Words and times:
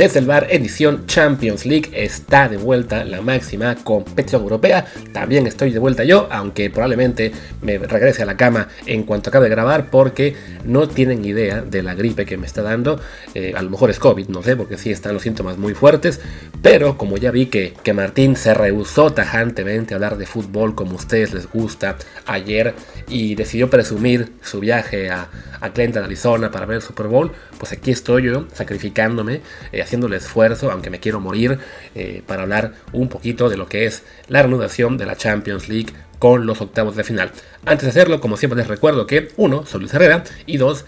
Desde 0.00 0.18
el 0.18 0.24
bar 0.24 0.46
edición 0.48 1.06
Champions 1.06 1.66
League 1.66 1.90
está 1.92 2.48
de 2.48 2.56
vuelta 2.56 3.04
la 3.04 3.20
máxima 3.20 3.74
competición 3.74 4.40
europea. 4.40 4.86
También 5.12 5.46
estoy 5.46 5.72
de 5.72 5.78
vuelta 5.78 6.04
yo, 6.04 6.26
aunque 6.30 6.70
probablemente 6.70 7.32
me 7.60 7.76
regrese 7.76 8.22
a 8.22 8.24
la 8.24 8.38
cama 8.38 8.68
en 8.86 9.02
cuanto 9.02 9.28
acabe 9.28 9.44
de 9.44 9.50
grabar 9.50 9.90
porque 9.90 10.34
no 10.64 10.88
tienen 10.88 11.22
idea 11.22 11.60
de 11.60 11.82
la 11.82 11.94
gripe 11.94 12.24
que 12.24 12.38
me 12.38 12.46
está 12.46 12.62
dando. 12.62 12.98
Eh, 13.34 13.52
a 13.54 13.60
lo 13.60 13.68
mejor 13.68 13.90
es 13.90 13.98
COVID, 13.98 14.28
no 14.28 14.42
sé, 14.42 14.56
porque 14.56 14.78
sí 14.78 14.90
están 14.90 15.12
los 15.12 15.22
síntomas 15.22 15.58
muy 15.58 15.74
fuertes. 15.74 16.22
Pero 16.62 16.96
como 16.96 17.18
ya 17.18 17.30
vi 17.30 17.48
que, 17.48 17.74
que 17.82 17.92
Martín 17.92 18.36
se 18.36 18.54
rehusó 18.54 19.12
tajantemente 19.12 19.92
a 19.92 19.96
hablar 19.96 20.16
de 20.16 20.24
fútbol 20.24 20.74
como 20.74 20.92
a 20.92 20.94
ustedes 20.94 21.34
les 21.34 21.46
gusta 21.46 21.96
ayer 22.24 22.74
y 23.06 23.34
decidió 23.34 23.68
presumir 23.68 24.32
su 24.40 24.60
viaje 24.60 25.10
a, 25.10 25.28
a 25.60 25.72
Clinton, 25.74 26.04
Arizona 26.04 26.50
para 26.50 26.64
ver 26.64 26.76
el 26.76 26.82
Super 26.82 27.06
Bowl, 27.06 27.32
pues 27.60 27.72
aquí 27.72 27.90
estoy 27.90 28.24
yo 28.24 28.46
sacrificándome. 28.54 29.42
Eh, 29.70 29.82
haciendo 29.82 30.06
el 30.06 30.14
esfuerzo, 30.14 30.72
aunque 30.72 30.88
me 30.88 30.98
quiero 30.98 31.20
morir, 31.20 31.58
eh, 31.94 32.22
para 32.26 32.42
hablar 32.42 32.72
un 32.92 33.08
poquito 33.08 33.50
de 33.50 33.58
lo 33.58 33.68
que 33.68 33.84
es 33.84 34.02
la 34.28 34.40
reanudación 34.40 34.96
de 34.96 35.04
la 35.04 35.14
Champions 35.14 35.68
League 35.68 35.92
con 36.18 36.46
los 36.46 36.62
octavos 36.62 36.96
de 36.96 37.04
final. 37.04 37.30
Antes 37.66 37.84
de 37.84 37.90
hacerlo, 37.90 38.20
como 38.20 38.38
siempre 38.38 38.56
les 38.56 38.66
recuerdo 38.66 39.06
que, 39.06 39.28
uno, 39.36 39.66
soy 39.66 39.80
Luis 39.80 39.92
Herrera, 39.92 40.24
y 40.46 40.56
dos, 40.56 40.86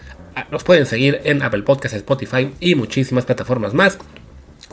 nos 0.51 0.65
pueden 0.65 0.87
seguir 0.87 1.21
en 1.25 1.43
Apple 1.43 1.63
Podcasts, 1.63 1.97
Spotify 1.97 2.51
y 2.59 2.75
muchísimas 2.75 3.27
plataformas 3.27 3.75
más. 3.75 3.99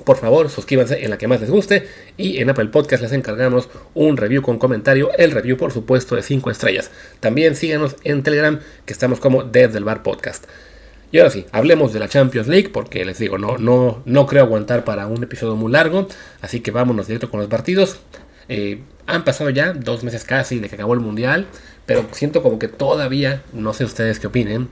Por 0.05 0.15
favor, 0.15 0.49
suscríbanse 0.49 1.03
en 1.03 1.09
la 1.09 1.17
que 1.17 1.27
más 1.27 1.41
les 1.41 1.49
guste 1.49 1.87
y 2.15 2.37
en 2.37 2.49
Apple 2.49 2.67
Podcast 2.67 3.03
les 3.03 3.11
encargamos 3.11 3.67
un 3.93 4.15
review 4.15 4.41
con 4.41 4.57
comentario, 4.57 5.11
el 5.17 5.31
review 5.31 5.57
por 5.57 5.73
supuesto 5.73 6.15
de 6.15 6.23
5 6.23 6.49
estrellas. 6.49 6.91
También 7.19 7.57
síganos 7.57 7.97
en 8.05 8.23
Telegram 8.23 8.59
que 8.85 8.93
estamos 8.93 9.19
como 9.19 9.43
Desde 9.43 9.77
el 9.77 9.83
Bar 9.83 10.01
Podcast. 10.01 10.45
Y 11.11 11.17
ahora 11.17 11.31
sí, 11.31 11.45
hablemos 11.51 11.91
de 11.91 11.99
la 11.99 12.07
Champions 12.07 12.47
League, 12.47 12.69
porque 12.69 13.03
les 13.03 13.17
digo, 13.17 13.37
no, 13.37 13.57
no, 13.57 14.01
no 14.05 14.25
creo 14.27 14.43
aguantar 14.43 14.83
para 14.83 15.07
un 15.07 15.23
episodio 15.23 15.55
muy 15.55 15.71
largo, 15.71 16.07
así 16.41 16.59
que 16.59 16.71
vámonos 16.71 17.07
directo 17.07 17.31
con 17.31 17.39
los 17.39 17.49
partidos. 17.49 17.99
Eh, 18.47 18.81
han 19.07 19.23
pasado 19.23 19.49
ya 19.49 19.73
dos 19.73 20.03
meses 20.03 20.23
casi 20.23 20.59
de 20.59 20.69
que 20.69 20.75
acabó 20.75 20.93
el 20.93 20.99
Mundial, 20.99 21.47
pero 21.85 22.05
siento 22.11 22.43
como 22.43 22.59
que 22.59 22.67
todavía, 22.67 23.41
no 23.53 23.73
sé 23.73 23.85
ustedes 23.85 24.19
qué 24.19 24.27
opinen, 24.27 24.69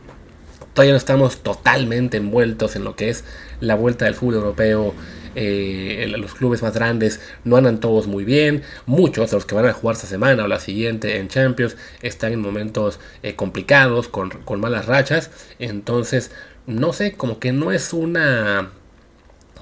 todavía 0.74 0.94
no 0.94 0.98
estamos 0.98 1.38
totalmente 1.38 2.18
envueltos 2.18 2.76
en 2.76 2.84
lo 2.84 2.96
que 2.96 3.10
es 3.10 3.24
la 3.60 3.74
vuelta 3.74 4.06
del 4.06 4.14
fútbol 4.14 4.36
europeo 4.36 4.94
eh, 5.40 6.12
los 6.18 6.34
clubes 6.34 6.64
más 6.64 6.74
grandes 6.74 7.22
no 7.44 7.58
andan 7.58 7.80
todos 7.80 8.08
muy 8.08 8.26
bien. 8.26 8.64
Muchos 8.88 9.30
de 9.30 9.38
los 9.38 9.46
que 9.46 9.54
van 9.54 9.68
a 9.68 9.74
jugar 9.74 9.96
esta 9.96 10.08
semana 10.08 10.44
o 10.44 10.48
la 10.48 10.60
siguiente 10.60 11.18
en 11.18 11.28
Champions 11.28 11.78
están 12.02 12.34
en 12.34 12.42
momentos 12.42 13.00
eh, 13.22 13.36
complicados, 13.36 14.08
con, 14.08 14.32
malas 14.60 14.88
rachas. 14.88 15.30
Entonces, 15.60 16.32
no 16.66 16.92
sé, 16.92 17.14
como 17.14 17.38
que 17.40 17.52
no 17.52 17.72
es 17.72 17.94
una, 17.94 18.72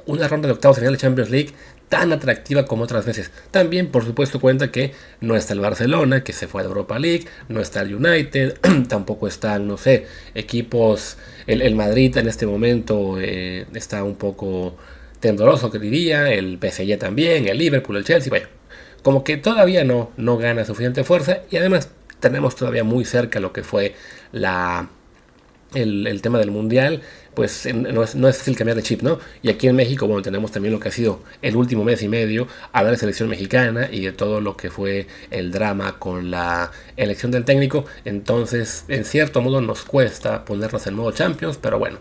una 0.06 0.28
ronda 0.30 0.48
de 0.48 0.54
octavos 0.54 0.78
final 0.78 0.94
de 0.94 1.00
Champions 1.00 1.30
League 1.30 1.54
tan 1.90 2.14
atractiva 2.14 2.66
como 2.66 2.86
otras 2.86 3.06
veces. 3.06 3.32
También, 3.52 3.92
por 3.92 4.06
supuesto, 4.06 4.40
cuenta 4.40 4.72
que 4.72 4.94
no 5.20 5.36
está 5.36 5.54
el 5.54 5.60
Barcelona, 5.60 6.24
que 6.24 6.32
se 6.32 6.48
fue 6.48 6.62
a 6.62 6.66
Europa 6.66 6.98
League, 7.00 7.26
no 7.50 7.60
está 7.60 7.82
el 7.82 7.96
United, 7.96 8.60
tampoco 8.88 9.28
están, 9.28 9.68
no 9.68 9.78
sé, 9.78 10.08
equipos, 10.36 11.18
el, 11.48 11.76
Madrid 11.76 12.16
en 12.18 12.30
este 12.30 12.46
momento 12.46 13.20
eh, 13.20 13.66
está 13.74 14.04
un 14.06 14.16
poco 14.16 14.78
tendoroso 15.20 15.72
que 15.72 15.80
diría, 15.80 16.32
el 16.32 16.60
PSG 16.60 16.98
también, 16.98 17.48
el 17.48 17.58
Liverpool, 17.58 17.98
el 17.98 18.06
Chelsea, 18.06 18.30
bueno, 18.30 18.48
como 19.02 19.24
que 19.24 19.38
todavía 19.38 19.84
no, 19.84 20.12
no 20.18 20.38
gana 20.38 20.66
suficiente 20.66 21.04
fuerza 21.04 21.40
y 21.50 21.58
además 21.58 21.90
tenemos 22.20 22.56
todavía 22.56 22.84
muy 22.84 23.06
cerca 23.06 23.40
lo 23.40 23.54
que 23.54 23.64
fue 23.64 23.94
la, 24.32 24.90
el, 25.76 26.22
tema 26.22 26.40
del 26.40 26.52
Mundial, 26.52 27.02
pues 27.34 27.68
no 27.74 28.04
es, 28.04 28.16
no 28.16 28.28
es, 28.28 28.38
fácil 28.38 28.56
cambiar 28.56 28.78
de 28.78 28.84
chip, 28.84 29.02
¿no? 29.02 29.20
Y 29.42 29.50
aquí 29.50 29.68
en 29.68 29.76
México, 29.76 30.08
bueno, 30.08 30.22
tenemos 30.22 30.52
también 30.52 30.74
lo 30.74 30.80
que 30.80 30.90
ha 30.90 30.92
sido 30.92 31.22
el 31.42 31.56
último 31.56 31.84
mes 31.84 32.02
y 32.02 32.08
medio, 32.08 32.48
a 32.72 32.82
la 32.84 32.96
selección 32.96 33.30
mexicana 33.30 33.90
y 33.92 34.02
de 34.06 34.12
todo 34.12 34.42
lo 34.42 34.56
que 34.58 34.72
fue 34.72 35.08
el 35.32 35.52
drama 35.52 36.00
con 36.00 36.32
la 36.32 36.72
elección 36.96 37.32
del 37.32 37.46
técnico, 37.46 37.86
entonces 38.06 38.86
en 38.88 39.06
cierto 39.06 39.42
modo 39.42 39.62
nos 39.62 39.84
cuesta 39.84 40.46
ponernos 40.46 40.88
en 40.88 40.96
modo 40.96 41.12
Champions, 41.12 41.60
pero 41.62 41.78
bueno 41.78 42.00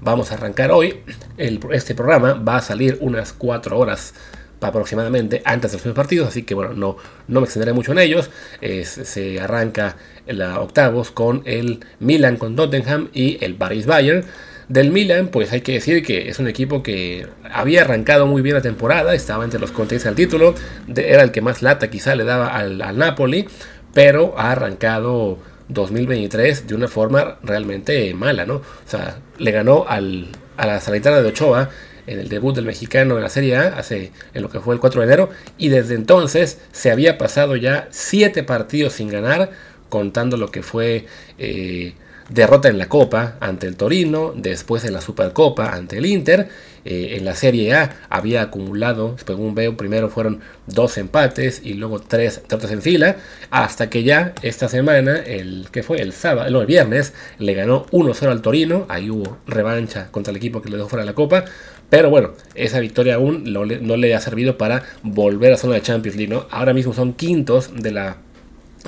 vamos 0.00 0.30
a 0.30 0.34
arrancar 0.34 0.70
hoy. 0.70 1.02
este 1.36 1.94
programa 1.94 2.34
va 2.34 2.56
a 2.56 2.62
salir 2.62 2.98
unas 3.00 3.32
4 3.32 3.78
horas 3.78 4.14
aproximadamente 4.60 5.42
antes 5.44 5.72
de 5.72 5.78
los 5.78 5.94
partidos, 5.94 6.28
así 6.28 6.42
que 6.42 6.54
bueno, 6.54 6.72
no, 6.72 6.96
no 7.28 7.40
me 7.40 7.44
extenderé 7.44 7.72
mucho 7.72 7.92
en 7.92 7.98
ellos. 7.98 8.30
se 8.60 9.40
arranca 9.40 9.96
la 10.26 10.60
octavos 10.60 11.10
con 11.10 11.42
el 11.44 11.80
Milan 12.00 12.36
con 12.36 12.56
Tottenham 12.56 13.08
y 13.12 13.42
el 13.44 13.54
Paris 13.54 13.86
Bayern. 13.86 14.24
Del 14.68 14.90
Milan, 14.90 15.28
pues 15.28 15.52
hay 15.52 15.60
que 15.60 15.74
decir 15.74 16.02
que 16.02 16.28
es 16.28 16.40
un 16.40 16.48
equipo 16.48 16.82
que 16.82 17.28
había 17.52 17.82
arrancado 17.82 18.26
muy 18.26 18.42
bien 18.42 18.56
la 18.56 18.62
temporada, 18.62 19.14
estaba 19.14 19.44
entre 19.44 19.60
los 19.60 19.70
contendientes 19.70 20.08
al 20.08 20.16
título, 20.16 20.56
era 20.96 21.22
el 21.22 21.30
que 21.30 21.40
más 21.40 21.62
lata 21.62 21.88
quizá 21.88 22.16
le 22.16 22.24
daba 22.24 22.48
al 22.48 22.98
Napoli, 22.98 23.46
pero 23.94 24.34
ha 24.36 24.50
arrancado 24.50 25.38
2023 25.68 26.66
de 26.66 26.74
una 26.74 26.88
forma 26.88 27.38
realmente 27.42 28.12
mala, 28.14 28.46
¿no? 28.46 28.56
O 28.56 28.62
sea, 28.86 29.18
le 29.38 29.50
ganó 29.50 29.84
al, 29.88 30.28
a 30.56 30.66
la 30.66 30.80
Salernitana 30.80 31.20
de 31.20 31.28
Ochoa 31.28 31.70
en 32.06 32.20
el 32.20 32.28
debut 32.28 32.54
del 32.54 32.64
mexicano 32.64 33.16
en 33.16 33.22
la 33.22 33.28
Serie 33.28 33.56
A, 33.56 33.78
hace, 33.78 34.12
en 34.32 34.42
lo 34.42 34.48
que 34.48 34.60
fue 34.60 34.74
el 34.74 34.80
4 34.80 35.00
de 35.00 35.06
enero, 35.06 35.30
y 35.58 35.68
desde 35.68 35.94
entonces 35.94 36.60
se 36.72 36.90
había 36.90 37.18
pasado 37.18 37.56
ya 37.56 37.88
7 37.90 38.44
partidos 38.44 38.94
sin 38.94 39.08
ganar, 39.08 39.50
contando 39.88 40.36
lo 40.36 40.50
que 40.50 40.62
fue 40.62 41.06
eh, 41.38 41.94
derrota 42.28 42.68
en 42.68 42.78
la 42.78 42.88
Copa 42.88 43.36
ante 43.40 43.66
el 43.66 43.76
Torino, 43.76 44.32
después 44.36 44.84
en 44.84 44.92
la 44.92 45.00
Supercopa 45.00 45.72
ante 45.72 45.98
el 45.98 46.06
Inter, 46.06 46.48
eh, 46.84 47.16
en 47.16 47.24
la 47.24 47.34
Serie 47.34 47.74
A 47.74 47.96
había 48.08 48.42
acumulado, 48.42 49.16
según 49.24 49.54
veo, 49.54 49.76
primero 49.76 50.08
fueron 50.08 50.40
dos 50.66 50.98
empates 50.98 51.60
y 51.64 51.74
luego 51.74 52.00
tres 52.00 52.42
derrotas 52.48 52.70
en 52.70 52.82
fila, 52.82 53.16
hasta 53.50 53.90
que 53.90 54.02
ya 54.02 54.34
esta 54.42 54.68
semana, 54.68 55.16
el 55.18 55.68
que 55.70 55.82
fue 55.82 56.00
el 56.00 56.12
sábado, 56.12 56.50
no, 56.50 56.60
el 56.60 56.66
viernes, 56.66 57.12
le 57.38 57.54
ganó 57.54 57.86
1-0 57.86 58.30
al 58.30 58.42
Torino, 58.42 58.86
ahí 58.88 59.10
hubo 59.10 59.38
revancha 59.46 60.08
contra 60.10 60.30
el 60.30 60.36
equipo 60.36 60.62
que 60.62 60.70
le 60.70 60.76
dejó 60.76 60.88
fuera 60.88 61.02
de 61.02 61.10
la 61.10 61.14
Copa, 61.14 61.44
pero 61.90 62.10
bueno, 62.10 62.32
esa 62.54 62.80
victoria 62.80 63.14
aún 63.14 63.44
no 63.44 63.64
le, 63.64 64.14
ha 64.14 64.20
servido 64.20 64.58
para 64.58 64.82
volver 65.02 65.52
a 65.52 65.56
zona 65.56 65.74
de 65.74 65.82
Champions 65.82 66.16
League, 66.16 66.40
Ahora 66.50 66.72
mismo 66.72 66.92
son 66.92 67.12
quintos 67.12 67.70
de 67.74 67.92
la 67.92 68.16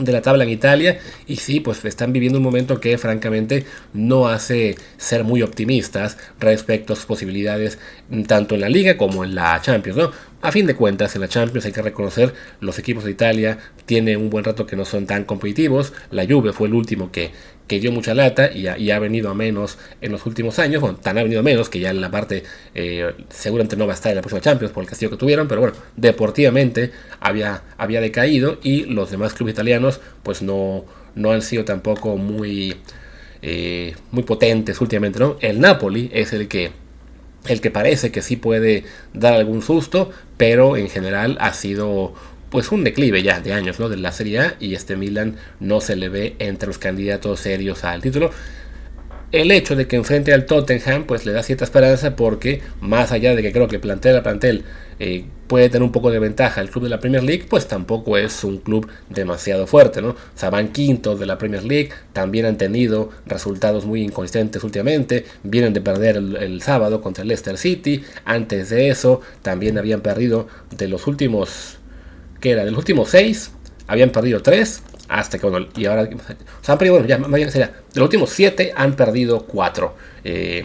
de 0.01 0.13
la 0.13 0.23
tabla 0.23 0.45
en 0.45 0.51
Italia 0.51 0.99
y 1.27 1.37
sí, 1.37 1.61
pues 1.61 1.85
están 1.85 2.13
viviendo 2.13 2.39
un 2.39 2.45
momento 2.45 2.81
que 2.81 2.97
francamente 2.99 3.65
no 3.93 4.29
hace 4.29 4.77
ser 4.97 5.25
muy 5.25 5.43
optimistas 5.43 6.17
respecto 6.41 6.93
a 6.93 6.97
sus 6.97 7.07
posibilidades 7.07 7.79
tanto 8.27 8.55
en 8.55 8.63
la 8.63 8.69
liga 8.69 8.97
como 8.97 9.25
en 9.25 9.35
la 9.35 9.61
Champions, 9.61 9.99
¿no? 9.99 10.11
A 10.41 10.53
fin 10.53 10.67
de 10.67 10.77
cuentas, 10.77 11.15
en 11.17 11.23
la 11.23 11.29
Champions 11.29 11.67
hay 11.67 11.73
que 11.73 11.83
reconocer, 11.83 12.33
los 12.61 12.79
equipos 12.79 13.05
de 13.05 13.11
Italia 13.11 13.59
tienen 13.87 14.19
un 14.19 14.31
buen 14.31 14.45
rato 14.45 14.67
que 14.67 14.77
no 14.77 14.85
son 14.85 15.07
tan 15.07 15.25
competitivos, 15.25 15.93
la 16.13 16.27
Juve 16.27 16.53
fue 16.53 16.69
el 16.69 16.75
último 16.75 17.11
que, 17.11 17.33
que 17.69 17.79
dio 17.79 17.93
mucha 17.93 18.15
lata 18.15 18.51
y, 18.51 18.67
ha 18.67 18.99
venido 18.99 19.31
a 19.31 19.35
menos 19.35 19.79
en 20.01 20.11
los 20.11 20.27
últimos 20.27 20.59
años, 20.59 20.81
bueno, 20.81 20.97
tan 20.97 21.19
ha 21.19 21.23
venido 21.23 21.41
a 21.41 21.43
menos 21.45 21.69
que 21.69 21.79
ya 21.79 21.91
en 21.91 22.01
la 22.01 22.11
parte 22.11 22.43
eh, 22.75 23.13
seguramente 23.29 23.77
no 23.77 23.87
va 23.87 23.93
a 23.93 23.95
estar 23.95 24.11
en 24.11 24.17
la 24.17 24.23
próxima 24.23 24.41
Champions 24.41 24.73
por 24.73 24.83
el 24.83 24.89
castigo 24.89 25.11
que 25.11 25.19
tuvieron, 25.19 25.47
pero 25.47 25.61
bueno, 25.61 25.77
deportivamente 25.97 26.91
había, 27.21 27.63
había 27.77 28.01
decaído 28.01 28.59
y 28.63 28.87
los 28.87 29.11
demás 29.11 29.35
clubes 29.35 29.53
italianos 29.53 30.01
pues 30.23 30.43
no, 30.43 30.85
no 31.15 31.31
han 31.31 31.43
sido 31.43 31.65
tampoco 31.65 32.17
muy, 32.17 32.75
eh, 33.43 33.95
muy 34.11 34.23
potentes 34.23 34.81
últimamente, 34.81 35.19
¿no? 35.19 35.37
El 35.41 35.61
Napoli 35.61 36.11
es 36.13 36.33
el 36.33 36.49
que 36.49 36.73
el 37.47 37.61
que 37.61 37.71
parece 37.71 38.11
que 38.11 38.21
sí 38.21 38.37
puede 38.37 38.85
dar 39.15 39.35
algún 39.35 39.63
susto, 39.63 40.11
pero 40.37 40.77
en 40.77 40.91
general 40.91 41.39
ha 41.41 41.53
sido 41.53 42.15
pues 42.51 42.73
un 42.73 42.85
declive 42.85 43.23
ya 43.23 43.41
de 43.41 43.53
años 43.53 43.79
¿no? 43.81 43.89
de 43.89 43.97
la 43.97 44.13
Serie 44.13 44.41
A 44.41 44.57
y 44.61 44.75
este 44.75 44.97
Milan 44.97 45.37
no 45.61 45.81
se 45.81 45.97
le 45.97 46.09
ve 46.09 46.37
entre 46.39 46.69
los 46.69 46.79
candidatos 46.79 47.41
serios 47.41 47.85
al 47.85 48.03
título. 48.03 48.31
El 49.31 49.51
hecho 49.51 49.77
de 49.77 49.87
que 49.87 49.97
enfrente 49.97 50.33
al 50.33 50.47
Tottenham 50.47 51.05
pues 51.05 51.27
le 51.27 51.33
da 51.33 51.43
cierta 51.43 51.65
esperanza 51.65 52.17
porque 52.17 52.63
más 52.81 53.13
allá 53.13 53.35
de 53.35 53.43
que 53.43 53.53
creo 53.53 53.69
que 53.69 53.79
plantel 53.79 54.17
a 54.17 54.23
plantel 54.23 54.65
eh, 55.01 55.27
puede 55.47 55.69
tener 55.69 55.83
un 55.83 55.93
poco 55.93 56.11
de 56.11 56.19
ventaja 56.19 56.61
el 56.61 56.71
club 56.71 56.85
de 56.85 56.91
la 56.91 57.01
Premier 57.01 57.23
League, 57.23 57.47
pues 57.49 57.67
tampoco 57.67 58.19
es 58.19 58.45
un 58.45 58.59
club 58.59 58.89
demasiado 59.09 59.67
fuerte, 59.67 60.03
¿no? 60.03 60.11
O 60.11 60.17
sea, 60.35 60.51
van 60.51 60.69
quintos 60.69 61.19
de 61.19 61.27
la 61.27 61.39
Premier 61.39 61.65
League, 61.65 61.91
también 62.13 62.47
han 62.47 62.59
tenido 62.59 63.11
resultados 63.27 63.87
muy 63.87 64.03
inconsistentes 64.03 64.63
últimamente, 64.65 65.25
vienen 65.43 65.73
de 65.73 65.81
perder 65.81 66.17
el, 66.17 66.61
sábado 66.63 67.01
contra 67.01 67.23
el 67.23 67.29
Leicester 67.29 67.57
City, 67.57 68.03
antes 68.25 68.71
de 68.71 68.89
eso 68.91 69.21
también 69.43 69.79
habían 69.79 70.01
perdido 70.01 70.49
de 70.77 70.89
los 70.89 71.07
últimos, 71.07 71.78
¿qué 72.41 72.53
era? 72.53 72.65
De 72.65 72.71
los 72.71 72.79
últimos 72.79 73.11
seis, 73.11 73.51
habían 73.87 74.11
perdido 74.11 74.43
tres, 74.43 74.83
hasta 75.09 75.39
que, 75.39 75.47
bueno, 75.47 75.67
y 75.77 75.87
ahora, 75.87 76.03
o 76.03 76.65
sea, 76.65 76.75
han 76.75 76.79
bueno, 76.79 77.07
ya, 77.07 77.19
más 77.19 77.33
bien 77.33 77.51
sería, 77.51 77.69
de 77.69 78.01
los 78.01 78.05
últimos 78.05 78.31
siete 78.31 78.73
han 78.77 78.95
perdido 78.95 79.47
cuatro. 79.47 79.95
Eh, 80.25 80.65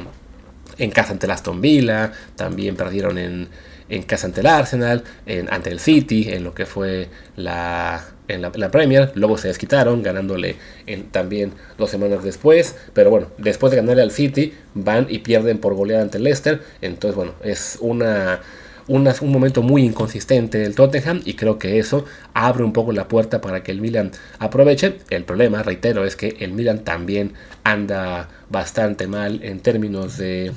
en 0.78 0.92
casa 0.92 1.12
ante 1.12 1.28
el 1.28 1.32
Aston 1.32 1.62
Villa, 1.62 2.12
también 2.36 2.76
perdieron 2.76 3.18
en, 3.18 3.48
en 3.90 4.04
casa 4.04 4.28
ante 4.28 4.42
el 4.42 4.48
Arsenal, 4.48 5.04
en, 5.26 5.52
ante 5.54 5.70
el 5.70 5.80
City, 5.80 6.30
en 6.30 6.44
lo 6.44 6.54
que 6.54 6.66
fue 6.66 7.10
la, 7.36 8.04
en 8.28 8.42
la, 8.42 8.72
Premier. 8.72 9.12
Luego 9.16 9.38
se 9.38 9.50
desquitaron, 9.50 10.02
ganándole 10.04 10.56
en, 10.88 11.10
también 11.10 11.54
dos 11.78 11.92
semanas 11.92 12.24
después. 12.24 12.76
Pero 12.94 13.10
bueno, 13.10 13.28
después 13.38 13.72
de 13.72 13.78
ganarle 13.78 14.02
al 14.02 14.12
City, 14.12 14.54
van 14.74 15.08
y 15.10 15.20
pierden 15.20 15.60
por 15.60 15.76
goleada 15.76 16.04
ante 16.04 16.18
el 16.18 16.24
Leicester. 16.24 16.62
Entonces, 16.82 17.16
bueno, 17.16 17.34
es 17.44 17.78
una, 17.82 18.42
un 18.88 19.32
momento 19.32 19.62
muy 19.62 19.84
inconsistente 19.84 20.58
del 20.58 20.76
Tottenham 20.76 21.22
y 21.26 21.36
creo 21.36 21.58
que 21.58 21.80
eso 21.80 22.06
abre 22.34 22.64
un 22.64 22.74
poco 22.74 22.92
la 22.92 23.08
puerta 23.08 23.42
para 23.42 23.64
que 23.64 23.72
el 23.72 23.82
Milan 23.82 24.12
aproveche. 24.40 25.00
El 25.10 25.24
problema, 25.24 25.64
reitero, 25.64 26.06
es 26.06 26.16
que 26.16 26.38
el 26.40 26.52
Milan 26.52 26.84
también 26.84 27.34
anda 27.64 28.30
bastante 28.50 29.08
mal 29.08 29.42
en 29.44 29.60
términos 29.60 30.18
de 30.18 30.52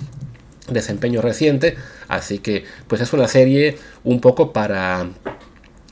desempeño 0.71 1.23
reciente. 1.23 1.77
Así 2.09 2.39
que 2.39 2.65
pues 2.89 3.01
es 3.01 3.13
una 3.13 3.29
serie 3.29 3.79
un 4.05 4.21
poco 4.21 4.53
para 4.53 5.09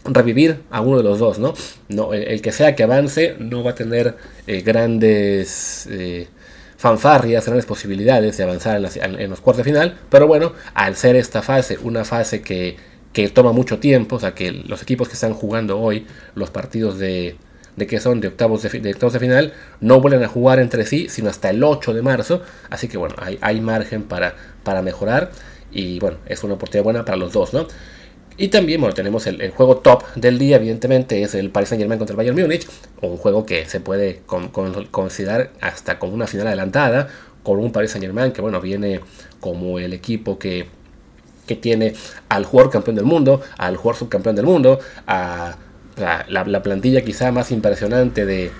revivir 0.05 0.61
a 0.71 0.81
uno 0.81 0.99
de 0.99 1.03
los 1.03 1.19
dos, 1.19 1.39
¿no? 1.39 1.55
no 1.89 2.13
el, 2.13 2.43
que 2.43 2.53
sea 2.53 2.75
que 2.75 2.83
avance 2.83 3.37
no 3.39 3.65
va 3.65 3.71
a 3.71 3.75
tener 3.75 4.17
eh, 4.47 4.61
grandes 4.61 5.89
eh, 5.91 6.29
fanfarrias, 6.85 7.47
grandes 7.47 7.65
posibilidades 7.65 8.37
de 8.37 8.45
avanzar 8.45 8.77
en, 8.77 9.31
los 9.31 9.41
cuartos 9.41 9.65
de 9.65 9.65
final, 9.65 9.97
pero 10.11 10.27
bueno, 10.27 10.53
al 10.75 10.97
ser 10.97 11.17
esta 11.17 11.41
fase 11.41 11.79
una 11.83 12.05
fase 12.05 12.43
que, 12.43 12.77
que 13.15 13.31
toma 13.31 13.53
mucho 13.53 13.79
tiempo, 13.79 14.17
o 14.17 14.21
sea 14.21 14.35
que 14.35 14.53
los 14.53 14.83
equipos 14.83 15.09
que 15.09 15.15
están 15.15 15.33
jugando 15.33 15.81
hoy 15.81 16.07
los 16.35 16.51
partidos 16.51 16.99
de, 16.99 17.39
de 17.77 17.87
que 17.87 18.01
son 18.01 18.21
de 18.21 18.29
octavos 18.29 18.61
de, 18.61 18.91
octavos 18.93 19.15
de 19.15 19.19
final, 19.19 19.55
no 19.81 20.03
vuelven 20.03 20.25
a 20.25 20.29
jugar 20.29 20.59
entre 20.59 20.85
sí, 20.85 21.09
sino 21.09 21.31
hasta 21.31 21.49
el 21.49 21.65
8 21.65 21.95
de 21.95 22.03
marzo. 22.03 22.43
Así 22.69 22.87
que 22.87 22.99
bueno, 22.99 23.15
hay, 23.19 23.39
hay 23.41 23.63
margen 23.63 24.03
para, 24.03 24.35
para 24.63 24.83
mejorar. 24.83 25.31
Y 25.73 26.01
bueno, 26.01 26.19
es 26.27 26.45
una 26.45 26.53
oportunidad 26.53 26.85
buena 26.85 27.05
para 27.07 27.17
los 27.17 27.33
dos, 27.33 27.55
¿no? 27.55 27.67
Y 28.37 28.49
también, 28.49 28.81
bueno, 28.81 28.95
tenemos 28.95 29.27
el, 29.29 29.51
juego 29.51 29.77
top 29.77 30.03
del 30.17 30.39
día, 30.39 30.57
evidentemente, 30.57 31.23
es 31.23 31.35
el 31.35 31.51
Paris 31.51 31.69
Saint 31.69 31.81
Germain 31.81 31.99
contra 31.99 32.15
el 32.15 32.17
Bayern 32.17 32.37
Múnich, 32.41 32.67
un 33.01 33.17
juego 33.17 33.47
que 33.47 33.65
se 33.67 33.79
puede 33.81 34.23
considerar 34.91 35.51
hasta 35.61 35.99
como 36.01 36.15
una 36.15 36.27
final 36.27 36.49
adelantada, 36.49 37.09
con 37.45 37.61
un 37.61 37.71
Paris 37.71 37.93
Saint 37.93 38.05
Germain 38.05 38.33
que, 38.33 38.41
bueno, 38.41 38.61
viene 38.61 39.01
como 39.39 39.79
el 39.79 39.93
equipo 39.93 40.37
que, 40.39 40.67
que 41.47 41.55
tiene 41.55 41.95
al 42.29 42.45
jugador 42.45 42.73
campeón 42.73 42.97
del 42.97 43.05
mundo, 43.05 43.41
al 43.57 43.77
jugador 43.77 43.99
subcampeón 44.01 44.35
del 44.35 44.47
mundo, 44.47 44.81
a 45.07 45.57
la, 45.97 46.63
plantilla 46.63 47.03
quizá 47.03 47.31
más 47.31 47.53
impresionante 47.53 48.27
de, 48.27 48.51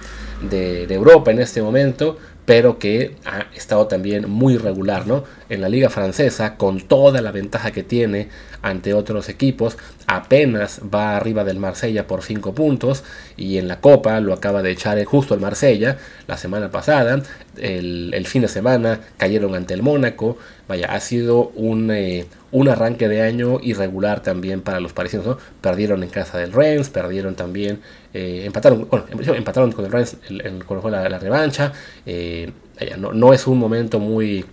de 0.49 0.95
Europa 0.95 1.33
en 1.33 1.41
este 1.41 1.63
momento, 1.63 2.19
pero 2.45 2.79
que 2.79 3.17
ha 3.25 3.47
estado 3.55 3.87
también 3.87 4.29
muy 4.29 4.57
regular 4.57 5.07
¿no? 5.07 5.25
en 5.49 5.61
la 5.61 5.69
liga 5.69 5.89
francesa, 5.89 6.57
con 6.57 6.81
toda 6.81 7.23
la 7.23 7.33
ventaja 7.33 7.71
que 7.71 7.83
tiene 7.83 8.29
ante 8.63 8.95
otros 8.95 9.29
equipos, 9.29 9.77
apenas 10.07 10.81
va 10.93 11.17
arriba 11.17 11.45
del 11.45 11.59
Marsella 11.59 12.07
por 12.07 12.23
5 12.23 12.55
puntos 12.55 13.05
y 13.37 13.59
en 13.59 13.69
la 13.69 13.81
Copa 13.81 14.21
lo 14.21 14.33
acaba 14.33 14.63
de 14.63 14.71
echar 14.71 15.03
justo 15.05 15.35
el 15.35 15.41
Marsella 15.41 15.99
la 16.27 16.37
semana 16.37 16.71
pasada, 16.71 17.23
el, 17.59 18.27
fin 18.27 18.43
de 18.43 18.49
semana 18.49 19.01
cayeron 19.17 19.55
ante 19.55 19.75
el 19.75 19.83
Mónaco, 19.83 20.39
vaya, 20.69 20.87
ha 20.93 21.01
sido 21.01 21.49
un, 21.51 21.91
eh, 21.91 22.27
un 22.53 22.69
arranque 22.69 23.09
de 23.09 23.23
año 23.23 23.59
irregular 23.63 24.23
también 24.23 24.61
para 24.61 24.81
los 24.81 24.93
parisinos, 24.93 25.27
¿no? 25.27 25.39
perdieron 25.61 26.03
en 26.03 26.11
casa 26.11 26.39
del 26.39 26.53
Rennes, 26.53 26.91
perdieron 26.91 27.35
también, 27.35 27.81
eh, 28.13 28.43
empataron, 28.47 28.89
bueno, 28.89 29.07
empataron 29.35 29.73
con 29.73 29.85
el 29.85 29.93
Rennes 29.93 30.17
en, 30.29 30.61
con 30.61 30.91
la, 30.91 31.19
revancha, 31.19 31.73
eh, 32.07 32.53
no, 32.99 33.13
no 33.13 33.33
es 33.33 33.47
un 33.47 33.59
momento 33.59 33.99
muy, 33.99 34.45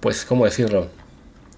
pues, 0.00 0.24
¿cómo 0.24 0.44
decirlo? 0.44 0.88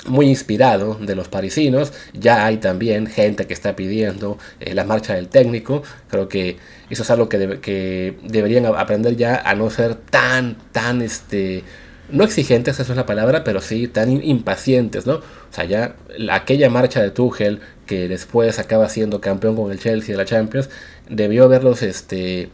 muy 0.06 0.26
inspirado 0.26 0.94
de 1.00 1.14
los 1.14 1.28
parisinos. 1.28 1.92
Ya 2.12 2.46
hay 2.46 2.58
también 2.58 3.06
gente 3.06 3.46
que 3.46 3.54
está 3.54 3.76
pidiendo 3.76 4.38
eh, 4.60 4.75
la 4.75 4.84
marcha 4.84 5.14
del 5.14 5.28
técnico. 5.28 5.82
Creo 6.08 6.28
que 6.28 6.56
eso 6.90 7.02
es 7.02 7.10
algo 7.10 7.28
que, 7.28 7.60
que, 7.60 8.16
deberían 8.22 8.66
aprender 8.66 9.16
ya 9.16 9.36
a 9.36 9.54
no 9.54 9.70
ser 9.70 9.94
tan, 9.94 10.56
tan, 10.72 11.02
este, 11.02 11.64
no 12.11 12.25
exigentes, 12.25 12.79
esa 12.81 12.93
es 12.93 12.97
la 12.97 13.06
palabra, 13.06 13.45
pero 13.45 13.61
sí 13.61 13.89
tan 13.89 14.11
impacientes, 14.11 15.06
¿no? 15.06 15.15
O 15.15 15.23
sea, 15.51 15.65
ya 15.65 15.97
aquella 16.31 16.69
marcha 16.71 17.03
de 17.03 17.11
Tuchel 17.11 17.61
que 17.87 18.09
después 18.09 18.59
acaba 18.59 18.89
siendo 18.89 19.21
campeón 19.21 19.56
con 19.56 19.73
el 19.73 19.79
Chelsea 19.79 20.12
de 20.15 20.19
la 20.19 20.25
Champions, 20.25 20.71
debió 21.09 21.45
haberlos, 21.45 21.83
este, 21.83 22.51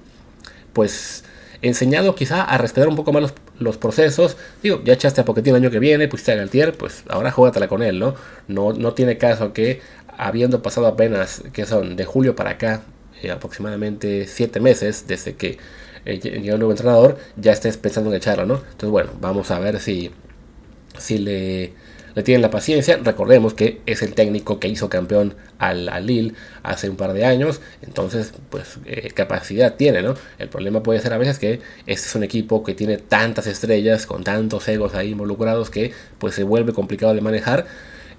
pues 0.73 1.25
enseñado 1.62 2.14
quizá 2.14 2.43
a 2.43 2.58
respetar 2.58 2.88
un 2.88 2.97
poco 2.97 3.12
más 3.12 3.23
los, 3.23 3.35
los 3.58 3.76
procesos. 3.76 4.37
Digo, 4.62 4.82
ya 4.85 4.94
echaste 4.94 5.20
a 5.20 5.25
Poquetín 5.25 5.55
el 5.55 5.62
año 5.62 5.70
que 5.70 5.79
viene, 5.79 6.08
pusiste 6.08 6.32
a 6.32 6.37
Galtier, 6.37 6.73
pues 6.76 7.05
ahora 7.08 7.31
juégatela 7.31 7.69
con 7.69 7.82
él, 7.82 7.99
¿no? 7.99 8.14
¿no? 8.49 8.73
No 8.73 8.94
tiene 8.94 9.19
caso 9.19 9.52
que, 9.52 9.81
habiendo 10.17 10.62
pasado 10.62 10.87
apenas, 10.87 11.43
que 11.52 11.67
son 11.67 11.97
de 11.97 12.05
julio 12.05 12.35
para 12.37 12.50
acá, 12.50 12.82
eh, 13.23 13.31
aproximadamente 13.31 14.26
7 14.26 14.61
meses 14.61 15.06
desde 15.06 15.35
que 15.35 15.58
eh, 16.05 16.19
llegó 16.19 16.55
el 16.55 16.61
nuevo 16.61 16.73
entrenador, 16.73 17.19
ya 17.37 17.52
estés 17.52 17.76
pensando 17.76 18.11
en 18.11 18.17
echarlo, 18.17 18.47
¿no? 18.47 18.55
Entonces, 18.55 18.91
bueno, 18.91 19.11
vamos 19.20 19.50
a 19.50 19.58
ver 19.58 19.81
si, 19.81 20.11
si 20.99 21.19
le 21.19 21.73
le 22.14 22.23
tienen 22.23 22.43
la 22.43 22.50
paciencia. 22.50 22.99
Recordemos 23.02 23.55
que 23.55 23.81
es 23.87 24.02
el 24.02 24.14
técnico 24.14 24.58
que 24.58 24.69
hizo 24.69 24.88
campeón 24.88 25.35
al, 25.58 25.87
Lille 26.06 26.35
hace 26.62 26.88
un 26.88 26.97
par 26.97 27.12
de 27.12 27.25
años, 27.25 27.61
entonces 27.82 28.32
pues 28.50 28.79
eh, 28.87 29.11
capacidad 29.14 29.75
tiene, 29.75 30.02
¿no? 30.02 30.14
El 30.38 30.49
problema 30.49 30.82
puede 30.82 31.00
ser 31.00 31.12
a 31.12 31.19
veces 31.19 31.38
que 31.38 31.61
este 31.87 32.08
es 32.08 32.14
un 32.14 32.25
equipo 32.25 32.64
que 32.64 32.75
tiene 32.75 32.97
tantas 32.97 33.47
estrellas, 33.47 34.06
con 34.06 34.25
tantos 34.25 34.67
egos 34.69 34.94
ahí 34.94 35.11
involucrados 35.11 35.70
que 35.70 35.93
pues 36.19 36.35
se 36.35 36.44
vuelve 36.44 36.73
complicado 36.73 37.14
de 37.14 37.20
manejar. 37.20 37.67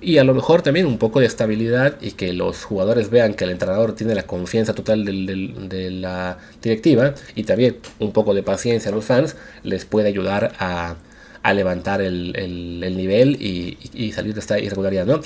Y 0.02 0.18
a 0.18 0.24
lo 0.24 0.34
mejor 0.34 0.64
también 0.64 0.88
un 0.88 0.98
poco 0.98 1.20
de 1.20 1.28
estabilidad 1.28 2.02
y 2.02 2.12
que 2.12 2.34
los 2.34 2.64
jugadores 2.64 3.12
vean 3.12 3.36
que 3.36 3.44
el 3.44 3.52
entrenador 3.52 3.94
tiene 3.94 4.16
la 4.16 4.24
confianza 4.24 4.74
total 4.74 5.06
de 5.06 5.92
la 5.92 6.40
directiva 6.62 7.14
y 7.36 7.44
también 7.44 7.78
un 8.00 8.12
poco 8.12 8.34
de 8.34 8.42
paciencia 8.42 8.90
a 8.90 8.96
los 8.96 9.06
fans 9.06 9.36
les 9.62 9.86
puede 9.86 10.08
ayudar 10.08 10.54
a, 10.58 10.96
a 11.44 11.54
levantar 11.54 12.02
el, 12.02 12.36
el, 12.36 12.98
nivel 12.98 13.38
y, 13.42 14.12
salir 14.12 14.34
de 14.34 14.40
esta 14.40 14.60
irregularidad, 14.60 15.06
¿no? 15.06 15.22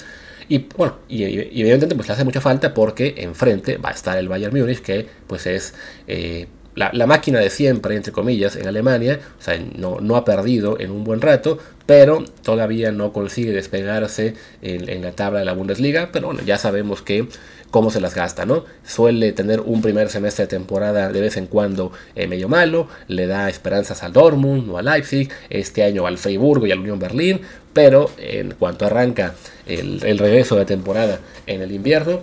Y 0.48 0.60
bueno, 0.78 0.98
y, 1.08 1.24
evidentemente 1.24 1.96
pues 1.96 2.08
le 2.08 2.14
hace 2.14 2.24
mucha 2.24 2.42
falta 2.42 2.74
porque 2.74 3.16
enfrente 3.18 3.78
va 3.78 3.90
a 3.90 3.94
estar 3.94 4.18
el 4.18 4.28
Bayern 4.28 4.58
Múnich, 4.58 4.82
que 4.82 5.08
pues 5.28 5.48
es 5.48 5.74
eh, 6.08 6.48
la, 6.76 7.08
máquina 7.08 7.40
de 7.40 7.50
siempre, 7.50 7.96
entre 7.96 8.12
comillas, 8.12 8.56
en 8.56 8.68
Alemania, 8.68 9.20
o 9.40 9.42
sea, 9.42 9.58
no, 9.78 10.00
no, 10.02 10.16
ha 10.16 10.26
perdido 10.26 10.80
en 10.80 10.92
un 10.92 11.04
buen 11.04 11.22
rato, 11.22 11.58
pero 11.86 12.24
todavía 12.44 12.92
no 12.92 13.14
consigue 13.14 13.52
despegarse 13.52 14.36
en, 14.62 15.02
la 15.02 15.12
tabla 15.12 15.40
de 15.40 15.46
la 15.46 15.54
Bundesliga, 15.54 16.10
pero 16.12 16.28
bueno, 16.28 16.42
ya 16.46 16.58
sabemos 16.58 17.02
que 17.02 17.28
cómo 17.72 17.92
se 17.92 18.02
las 18.02 18.16
gasta, 18.16 18.46
¿no? 18.46 18.66
Suele 18.86 19.32
tener 19.32 19.62
un 19.62 19.82
primer 19.82 20.10
semestre 20.10 20.46
de 20.46 20.50
temporada 20.50 21.10
de 21.10 21.22
vez 21.22 21.38
en 21.38 21.48
cuando 21.48 21.92
eh, 22.16 22.28
medio 22.28 22.48
malo, 22.48 22.88
le 23.08 23.28
da 23.28 23.50
esperanzas 23.50 24.04
al 24.04 24.14
Dortmund 24.14 24.70
o 24.70 24.78
al 24.78 24.86
Leipzig, 24.86 25.30
este 25.50 25.84
año 25.84 26.08
al 26.08 26.18
Freiburgo 26.18 26.66
y 26.66 26.72
al 26.72 26.80
Unión 26.80 27.00
Berlín, 27.00 27.42
pero 27.74 28.10
en 28.18 28.52
cuanto 28.52 28.86
arranca 28.86 29.36
el, 29.66 30.00
regreso 30.18 30.56
de 30.56 30.66
temporada 30.66 31.20
en 31.48 31.62
el 31.62 31.72
invierno, 31.72 32.22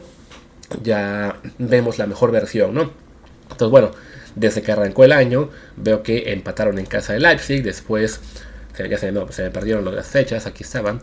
ya 0.82 1.36
vemos 1.58 1.98
la 1.98 2.06
mejor 2.06 2.32
versión, 2.32 2.74
¿no? 2.74 2.90
Entonces, 3.50 3.70
bueno, 3.70 3.90
desde 4.34 4.62
que 4.62 4.72
arrancó 4.72 5.04
el 5.04 5.12
año, 5.12 5.50
veo 5.76 6.02
que 6.02 6.32
empataron 6.32 6.78
en 6.78 6.86
casa 6.86 7.12
de 7.12 7.20
Leipzig, 7.20 7.62
después 7.62 8.20
ya 8.78 8.98
se, 8.98 9.12
se 9.30 9.42
me 9.42 9.50
perdieron 9.50 9.94
las 9.94 10.08
fechas, 10.08 10.46
aquí 10.46 10.64
estaban, 10.64 11.00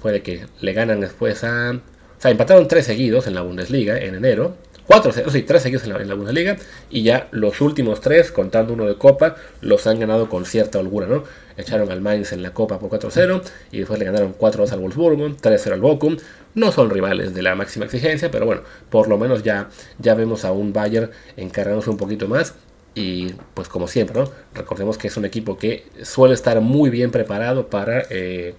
fue 0.00 0.12
de 0.12 0.22
que 0.22 0.46
le 0.60 0.72
ganan 0.72 1.00
después 1.00 1.44
a 1.44 1.80
o 2.18 2.20
sea, 2.20 2.32
empataron 2.32 2.66
tres 2.66 2.86
seguidos 2.86 3.28
en 3.28 3.34
la 3.34 3.42
Bundesliga 3.42 3.96
en 3.96 4.16
enero. 4.16 4.56
Cuatro, 4.86 5.12
sí, 5.12 5.42
tres 5.42 5.62
seguidos 5.62 5.84
en 5.84 6.08
la, 6.08 6.14
Bundesliga. 6.14 6.56
Y 6.90 7.02
ya 7.04 7.28
los 7.30 7.60
últimos 7.60 8.00
tres, 8.00 8.32
contando 8.32 8.72
uno 8.72 8.86
de 8.86 8.96
Copa, 8.96 9.36
los 9.60 9.86
han 9.86 10.00
ganado 10.00 10.28
con 10.28 10.44
cierta 10.44 10.80
holgura, 10.80 11.06
¿no? 11.06 11.22
Echaron 11.58 11.90
al 11.90 12.00
Mainz 12.00 12.32
en 12.32 12.42
la 12.42 12.54
Copa 12.54 12.78
por 12.78 12.88
4-0. 12.88 13.42
Y 13.72 13.78
después 13.78 13.98
le 13.98 14.06
ganaron 14.06 14.34
4-2 14.34 14.72
al 14.72 14.78
Wolfsburgo, 14.78 15.28
3-0 15.28 15.72
al 15.72 15.80
Bochum. 15.80 16.16
No 16.54 16.72
son 16.72 16.88
rivales 16.88 17.34
de 17.34 17.42
la 17.42 17.54
máxima 17.54 17.84
exigencia, 17.84 18.30
pero 18.30 18.46
bueno, 18.46 18.62
por 18.88 19.08
lo 19.08 19.18
menos 19.18 19.42
ya, 19.42 19.68
ya 19.98 20.14
vemos 20.14 20.44
a 20.44 20.52
un 20.52 20.72
Bayern 20.72 21.10
encargándose 21.36 21.90
un 21.90 21.98
poquito 21.98 22.28
más. 22.28 22.54
Y 22.94 23.34
pues 23.54 23.68
como 23.68 23.86
siempre, 23.86 24.20
¿no? 24.20 24.30
Recordemos 24.54 24.96
que 24.96 25.08
es 25.08 25.16
un 25.16 25.24
equipo 25.24 25.58
que 25.58 25.86
suele 26.02 26.34
estar 26.34 26.60
muy 26.60 26.90
bien 26.90 27.10
preparado 27.10 27.68
para... 27.68 28.06
Eh, 28.10 28.54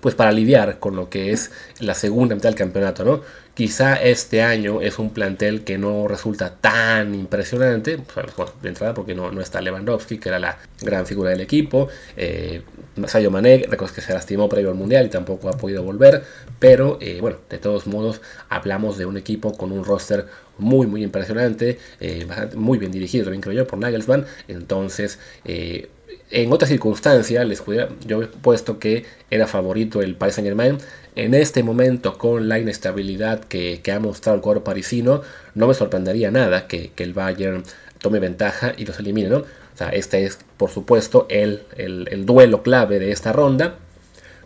pues 0.00 0.16
para 0.16 0.32
lidiar 0.32 0.80
con 0.80 0.96
lo 0.96 1.08
que 1.08 1.30
es 1.30 1.52
la 1.78 1.94
segunda 1.94 2.34
mitad 2.34 2.48
del 2.48 2.58
campeonato, 2.58 3.04
¿no? 3.04 3.20
Quizá 3.54 3.96
este 3.96 4.40
año 4.40 4.80
es 4.80 4.98
un 4.98 5.10
plantel 5.10 5.62
que 5.62 5.76
no 5.76 6.08
resulta 6.08 6.54
tan 6.54 7.14
impresionante, 7.14 7.98
bueno, 8.14 8.52
de 8.62 8.68
entrada 8.70 8.94
porque 8.94 9.14
no, 9.14 9.30
no, 9.30 9.42
está 9.42 9.60
Lewandowski, 9.60 10.16
que 10.16 10.30
era 10.30 10.38
la 10.38 10.58
gran 10.80 11.04
figura 11.04 11.28
del 11.30 11.42
equipo, 11.42 11.88
eh, 12.16 12.62
Sayo 13.06 13.30
Mané, 13.30 13.66
recuerdo 13.68 13.94
que 13.94 14.00
se 14.00 14.14
lastimó 14.14 14.48
previo 14.48 14.70
al 14.70 14.76
Mundial 14.76 15.04
y 15.04 15.10
tampoco 15.10 15.50
ha 15.50 15.52
podido 15.52 15.82
volver, 15.82 16.24
pero 16.58 16.96
eh, 17.02 17.18
bueno, 17.20 17.38
de 17.50 17.58
todos 17.58 17.86
modos 17.86 18.22
hablamos 18.48 18.96
de 18.96 19.04
un 19.04 19.18
equipo 19.18 19.54
con 19.54 19.70
un 19.70 19.84
roster 19.84 20.26
muy 20.56 20.86
muy 20.86 21.02
impresionante, 21.02 21.78
eh, 22.00 22.26
muy 22.54 22.78
bien 22.78 22.90
dirigido 22.90 23.24
también 23.24 23.42
creo 23.42 23.54
yo 23.54 23.66
por 23.66 23.78
Nagelsmann, 23.78 24.24
entonces... 24.48 25.18
Eh, 25.44 25.90
en 26.30 26.52
otra 26.52 26.66
circunstancia 26.66 27.44
les 27.44 27.60
hubiera, 27.66 27.88
yo 28.06 28.22
he 28.22 28.26
puesto 28.26 28.78
que 28.78 29.04
era 29.30 29.46
favorito 29.46 30.00
el 30.00 30.14
Paris 30.14 30.36
Saint 30.36 30.48
Germain. 30.48 30.78
En 31.14 31.34
este 31.34 31.62
momento, 31.62 32.16
con 32.16 32.48
la 32.48 32.58
inestabilidad 32.58 33.40
que, 33.44 33.82
ha 33.92 34.00
mostrado 34.00 34.36
el 34.36 34.42
cuadro 34.42 34.64
parisino, 34.64 35.22
no 35.54 35.66
me 35.66 35.74
sorprendería 35.74 36.30
nada 36.30 36.66
que, 36.66 36.92
el 36.96 37.12
Bayern 37.12 37.64
tome 37.98 38.18
ventaja 38.18 38.72
y 38.76 38.86
los 38.86 38.98
elimine, 38.98 39.28
¿no? 39.28 39.38
O 39.38 39.76
sea, 39.76 39.90
este 39.90 40.24
es, 40.24 40.38
por 40.56 40.70
supuesto, 40.70 41.26
el, 41.28 41.64
el, 41.76 42.24
duelo 42.24 42.62
clave 42.62 42.98
de 42.98 43.12
esta 43.12 43.32
ronda. 43.32 43.76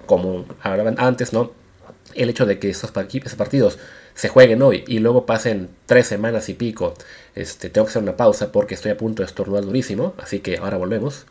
Como 0.07 0.45
hablaban 0.61 0.97
antes, 0.99 1.33
¿no? 1.33 1.53
El 2.15 2.31
hecho 2.31 2.47
de 2.47 2.59
que 2.59 2.71
estos 2.71 2.91
partidos 2.91 3.79
se 4.15 4.29
jueguen 4.29 4.63
hoy 4.63 4.83
y 4.87 4.99
luego 4.99 5.27
pasen 5.27 5.69
tres 5.87 6.07
semanas 6.07 6.49
y 6.49 6.55
pico, 6.55 6.95
este, 7.35 7.71
tengo 7.71 7.87
que 7.87 7.91
hacer 7.91 8.03
una 8.03 8.17
pausa 8.17 8.51
porque 8.51 8.75
estoy 8.75 8.91
a 8.93 8.97
punto 8.97 9.23
de 9.23 9.27
estornudar 9.27 9.65
durísimo, 9.65 10.15
así 10.19 10.41
que 10.41 10.57
ahora 10.57 10.79
volvemos. 10.79 11.27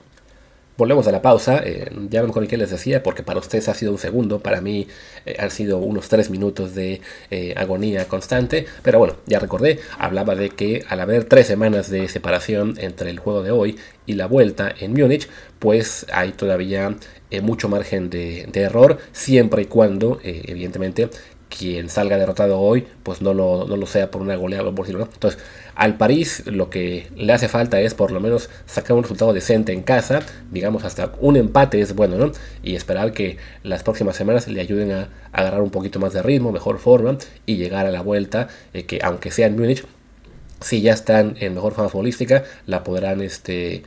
Volvemos 0.77 1.07
a 1.07 1.11
la 1.13 1.21
pausa, 1.21 1.61
eh, 1.63 1.89
ya 2.09 2.21
me 2.21 2.27
acuerdo 2.27 2.49
que 2.49 2.57
les 2.57 2.69
decía, 2.69 3.01
porque 3.01 3.23
para 3.23 3.39
ustedes 3.39 3.69
ha 3.69 3.73
sido 3.73 3.93
un 3.93 3.97
segundo, 3.97 4.41
para 4.41 4.59
mí 4.59 4.87
eh, 5.25 5.37
han 5.39 5.49
sido 5.49 5.77
unos 5.77 6.09
tres 6.09 6.29
minutos 6.29 6.75
de 6.75 6.99
eh, 7.31 7.53
agonía 7.55 8.09
constante, 8.09 8.65
pero 8.83 8.99
bueno, 8.99 9.15
ya 9.25 9.39
recordé, 9.39 9.79
hablaba 9.97 10.35
de 10.35 10.49
que 10.49 10.83
al 10.89 10.99
haber 10.99 11.23
tres 11.23 11.47
semanas 11.47 11.89
de 11.89 12.09
separación 12.09 12.75
entre 12.77 13.09
el 13.09 13.19
juego 13.19 13.41
de 13.41 13.51
hoy 13.51 13.77
y 14.05 14.15
la 14.15 14.25
vuelta 14.27 14.69
en 14.77 14.91
Múnich, 14.91 15.29
pues 15.59 16.05
hay 16.11 16.33
todavía 16.33 16.93
mucho 17.41 17.69
margen 17.69 18.09
de, 18.09 18.45
de, 18.51 18.61
error, 18.61 18.97
siempre 19.13 19.63
y 19.63 19.65
cuando, 19.65 20.19
evidentemente, 20.23 21.09
quien 21.49 21.89
salga 21.89 22.17
derrotado 22.17 22.59
hoy, 22.59 22.87
pues 23.03 23.21
no 23.21 23.33
lo, 23.33 23.65
no 23.67 23.77
lo 23.77 23.85
sea 23.85 24.11
por 24.11 24.21
una 24.21 24.35
goleada 24.35 24.71
por 24.71 24.85
decirlo. 24.85 25.07
Entonces, 25.11 25.41
al 25.75 25.97
París 25.97 26.43
lo 26.45 26.69
que 26.69 27.07
le 27.15 27.33
hace 27.33 27.47
falta 27.47 27.79
es 27.81 27.93
por 27.93 28.11
lo 28.11 28.19
menos 28.19 28.49
sacar 28.65 28.95
un 28.95 29.03
resultado 29.03 29.33
decente 29.33 29.73
en 29.73 29.81
casa, 29.81 30.21
digamos 30.51 30.83
hasta 30.83 31.11
un 31.19 31.35
empate 31.35 31.81
es 31.81 31.95
bueno, 31.95 32.17
¿no? 32.17 32.31
Y 32.63 32.75
esperar 32.75 33.13
que 33.13 33.37
las 33.63 33.83
próximas 33.83 34.15
semanas 34.15 34.47
le 34.47 34.61
ayuden 34.61 34.91
a, 34.91 35.09
agarrar 35.31 35.61
un 35.61 35.69
poquito 35.69 35.99
más 35.99 36.13
de 36.13 36.21
ritmo, 36.23 36.51
mejor 36.51 36.79
forma 36.79 37.17
y 37.45 37.57
llegar 37.57 37.85
a 37.85 37.91
la 37.91 38.01
vuelta, 38.01 38.47
eh, 38.73 38.85
que 38.85 38.99
aunque 39.03 39.31
sea 39.31 39.47
en 39.47 39.57
Múnich, 39.57 39.85
si 40.61 40.81
ya 40.81 40.93
están 40.93 41.35
en 41.39 41.53
mejor 41.53 41.73
forma 41.73 41.89
futbolística, 41.89 42.43
la 42.65 42.83
podrán 42.83 43.21
este 43.21 43.83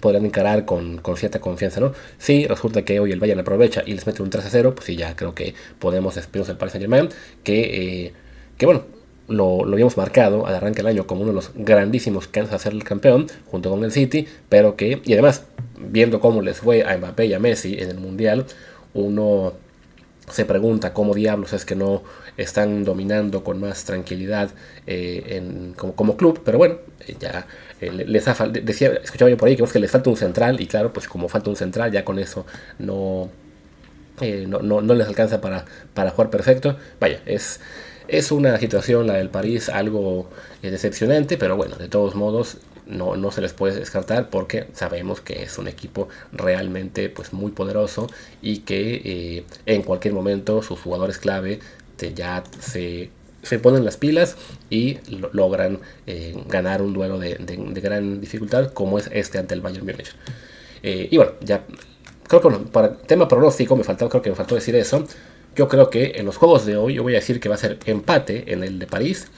podrán 0.00 0.24
encarar 0.24 0.64
con, 0.64 1.00
cierta 1.16 1.40
confianza, 1.40 1.80
¿no? 1.80 1.92
Si 2.18 2.46
resulta 2.46 2.82
que 2.82 3.00
hoy 3.00 3.12
el 3.12 3.20
Bayern 3.20 3.40
aprovecha 3.40 3.82
y 3.84 3.92
les 3.92 4.06
mete 4.06 4.22
un 4.22 4.30
3 4.30 4.44
a 4.44 4.50
0, 4.50 4.74
pues 4.74 4.86
sí, 4.86 4.96
ya 4.96 5.14
creo 5.16 5.34
que 5.34 5.54
podemos 5.78 6.14
despedirnos 6.14 6.48
del 6.48 6.56
Paris 6.56 6.72
Saint 6.72 6.82
Germain, 6.82 7.08
que, 7.44 8.06
eh, 8.06 8.12
que 8.56 8.66
bueno, 8.66 8.84
lo, 9.28 9.64
lo, 9.64 9.72
habíamos 9.72 9.96
marcado 9.96 10.46
al 10.46 10.54
arranque 10.54 10.78
del 10.78 10.86
año 10.86 11.06
como 11.06 11.22
uno 11.22 11.30
de 11.30 11.36
los 11.36 11.50
grandísimos 11.54 12.28
que 12.28 12.40
a 12.40 12.58
ser 12.58 12.72
el 12.72 12.84
campeón, 12.84 13.26
junto 13.46 13.70
con 13.70 13.84
el 13.84 13.92
City, 13.92 14.26
pero 14.48 14.76
que, 14.76 15.02
y 15.04 15.12
además, 15.12 15.44
viendo 15.78 16.20
cómo 16.20 16.42
les 16.42 16.58
fue 16.58 16.84
a 16.84 16.96
Mbappé 16.96 17.26
y 17.26 17.34
a 17.34 17.38
Messi 17.38 17.76
en 17.78 17.90
el 17.90 17.98
Mundial, 17.98 18.46
uno 18.94 19.54
se 20.30 20.44
pregunta 20.44 20.92
cómo 20.92 21.14
diablos 21.14 21.52
es 21.52 21.64
que 21.64 21.76
no 21.76 22.02
están 22.36 22.84
dominando 22.84 23.44
con 23.44 23.60
más 23.60 23.84
tranquilidad 23.84 24.50
eh, 24.86 25.72
como, 25.76 26.16
club, 26.16 26.40
pero 26.44 26.58
bueno, 26.58 26.76
eh, 27.06 27.16
ya 27.18 27.46
eh, 27.80 27.90
les 27.92 28.24
decía, 28.64 28.92
escuchaba 29.02 29.30
yo 29.30 29.36
por 29.36 29.48
ahí 29.48 29.56
que, 29.56 29.64
que 29.64 29.78
les 29.78 29.90
falta 29.90 30.10
un 30.10 30.16
central 30.16 30.60
y 30.60 30.66
claro, 30.66 30.92
pues 30.92 31.08
como 31.08 31.28
falta 31.28 31.50
un 31.50 31.56
central 31.56 31.92
ya 31.92 32.04
con 32.04 32.18
eso 32.18 32.44
no, 32.78 33.30
no, 34.20 34.94
les 34.94 35.06
alcanza 35.06 35.40
para, 35.40 35.64
para 35.94 36.10
jugar 36.10 36.30
perfecto. 36.30 36.76
Vaya, 36.98 37.20
es, 37.26 37.60
es 38.08 38.32
una 38.32 38.58
situación 38.58 39.06
la 39.06 39.14
del 39.14 39.28
París 39.28 39.68
algo 39.68 40.28
decepcionante, 40.62 41.36
pero 41.36 41.56
bueno, 41.56 41.76
de 41.76 41.88
todos 41.88 42.14
modos 42.14 42.58
no, 42.86 43.16
no 43.16 43.30
se 43.30 43.40
les 43.40 43.52
puede 43.52 43.78
descartar 43.78 44.30
porque 44.30 44.66
sabemos 44.72 45.20
que 45.20 45.42
es 45.42 45.58
un 45.58 45.68
equipo 45.68 46.08
realmente 46.32 47.08
pues, 47.08 47.32
muy 47.32 47.52
poderoso 47.52 48.08
y 48.42 48.58
que 48.58 49.44
en 49.66 49.82
cualquier 49.82 50.14
momento 50.14 50.62
sus 50.62 50.80
jugadores 50.80 51.18
clave 51.18 51.60
ya 52.14 52.44
se, 52.60 53.10
ponen 53.62 53.84
las 53.84 53.96
pilas 53.96 54.36
y 54.70 54.98
logran 55.32 55.80
eh, 56.06 56.36
ganar 56.48 56.82
un 56.82 56.92
duelo 56.92 57.18
de, 57.18 57.36
gran 57.82 58.20
dificultad 58.20 58.72
como 58.72 58.98
es 58.98 59.08
este 59.12 59.38
ante 59.38 59.54
el 59.54 59.60
Bayern 59.60 59.86
Múnich. 59.86 60.14
Eh, 60.82 61.08
y 61.10 61.16
bueno, 61.16 61.32
ya 61.40 61.64
creo 62.26 62.40
que 62.40 62.50
para 62.70 62.96
tema 62.96 63.28
pronóstico 63.28 63.76
me 63.76 63.84
faltó, 63.84 64.08
creo 64.08 64.22
que 64.22 64.30
me 64.30 64.36
faltó 64.36 64.54
decir 64.54 64.76
eso. 64.76 65.04
Yo 65.54 65.68
creo 65.68 65.88
que 65.88 66.12
en 66.16 66.26
los 66.26 66.36
juegos 66.36 66.66
de 66.66 66.76
hoy 66.76 66.94
yo 66.94 67.02
voy 67.02 67.14
a 67.14 67.16
decir 67.16 67.40
que 67.40 67.48
va 67.48 67.54
a 67.54 67.58
ser 67.58 67.78
empate 67.86 68.52
en 68.52 68.62
el 68.62 68.78
de 68.78 68.86
París 68.86 69.28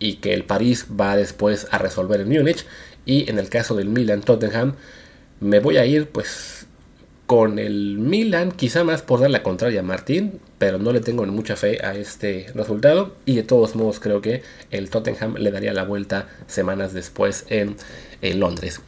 y 0.00 0.16
que 0.16 0.34
el 0.34 0.42
París 0.42 0.86
va 1.00 1.14
después 1.14 1.68
a 1.70 1.78
resolver 1.78 2.18
el 2.18 2.26
Múnich 2.26 2.66
y 3.06 3.30
en 3.30 3.38
el 3.38 3.48
caso 3.48 3.76
del 3.76 3.88
Milan 3.88 4.22
Tottenham 4.22 4.74
me 5.38 5.60
voy 5.60 5.76
a 5.76 5.86
ir 5.86 6.08
pues 6.08 6.66
con 7.30 7.60
el 7.60 7.96
Milan, 7.98 8.50
quizá 8.50 8.82
más 8.82 9.02
por 9.02 9.20
dar 9.20 9.30
la 9.30 9.44
contraria 9.44 9.78
a 9.78 9.82
Martín, 9.84 10.40
pero 10.58 10.80
no 10.80 10.92
le 10.92 10.98
tengo 10.98 11.24
mucha 11.26 11.54
fe 11.54 11.78
a 11.80 11.94
este 11.94 12.48
resultado. 12.56 13.14
Y 13.24 13.36
de 13.36 13.44
todos 13.44 13.76
modos 13.76 14.00
creo 14.00 14.20
que 14.20 14.42
el 14.72 14.90
Tottenham 14.90 15.36
le 15.36 15.52
daría 15.52 15.72
la 15.72 15.84
vuelta 15.84 16.26
semanas 16.48 16.92
después 16.92 17.46
en, 17.48 17.76
Londres. 18.40 18.80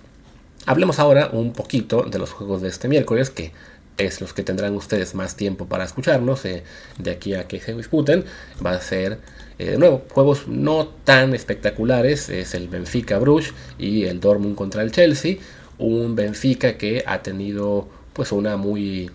Hablemos 0.66 0.98
ahora 0.98 1.30
un 1.32 1.52
poquito 1.52 2.02
de 2.02 2.18
los 2.18 2.32
juegos 2.32 2.62
de 2.62 2.68
este 2.68 2.88
miércoles, 2.88 3.30
que 3.30 3.52
es 3.96 4.20
los 4.20 4.32
que 4.32 4.42
tendrán 4.42 4.74
ustedes 4.74 5.14
más 5.14 5.36
tiempo 5.36 5.66
para 5.66 5.84
escucharnos 5.84 6.44
eh, 6.44 6.64
de 6.98 7.12
aquí 7.12 7.34
a 7.34 7.46
que 7.46 7.60
se 7.60 7.74
disputen. 7.74 8.24
Va 8.66 8.72
a 8.72 8.80
ser, 8.80 9.18
eh, 9.58 9.72
de 9.72 9.78
nuevo, 9.78 10.02
juegos 10.10 10.48
no 10.48 10.88
tan 11.04 11.34
espectaculares. 11.34 12.28
Es 12.28 12.54
el 12.54 12.68
Benfica 12.68 13.18
Bruges 13.18 13.54
y 13.78 14.04
el 14.04 14.20
Dortmund 14.20 14.54
contra 14.54 14.82
el 14.82 14.92
Chelsea. 14.92 15.36
Un 15.78 16.14
Benfica 16.14 16.76
que 16.78 17.04
ha 17.06 17.22
tenido 17.22 17.88
pues 18.12 18.32
una 18.32 18.56
muy, 18.56 19.10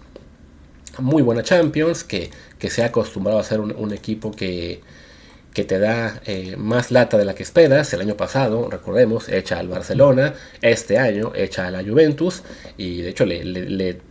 muy 1.00 1.22
buena 1.22 1.44
Champions, 1.44 2.04
que, 2.04 2.30
se 2.70 2.84
ha 2.84 2.88
acostumbrado 2.88 3.40
a 3.40 3.44
ser 3.44 3.60
un, 3.60 3.94
equipo 3.94 4.32
que, 4.32 4.82
que, 5.54 5.64
te 5.64 5.80
da 5.80 6.22
eh, 6.26 6.56
más 6.58 6.92
lata 6.92 7.18
de 7.18 7.26
la 7.26 7.36
que 7.36 7.44
esperas. 7.44 7.94
El 7.94 8.02
año 8.02 8.18
pasado, 8.18 8.70
recordemos, 8.70 9.30
echa 9.30 9.60
al 9.60 9.68
Barcelona, 9.68 10.34
este 10.62 10.98
año 10.98 11.32
echa 11.36 11.68
a 11.68 11.72
la 11.72 11.84
Juventus, 11.84 12.44
y 12.78 13.02
de 13.02 13.10
hecho 13.10 13.26
le 13.26 14.02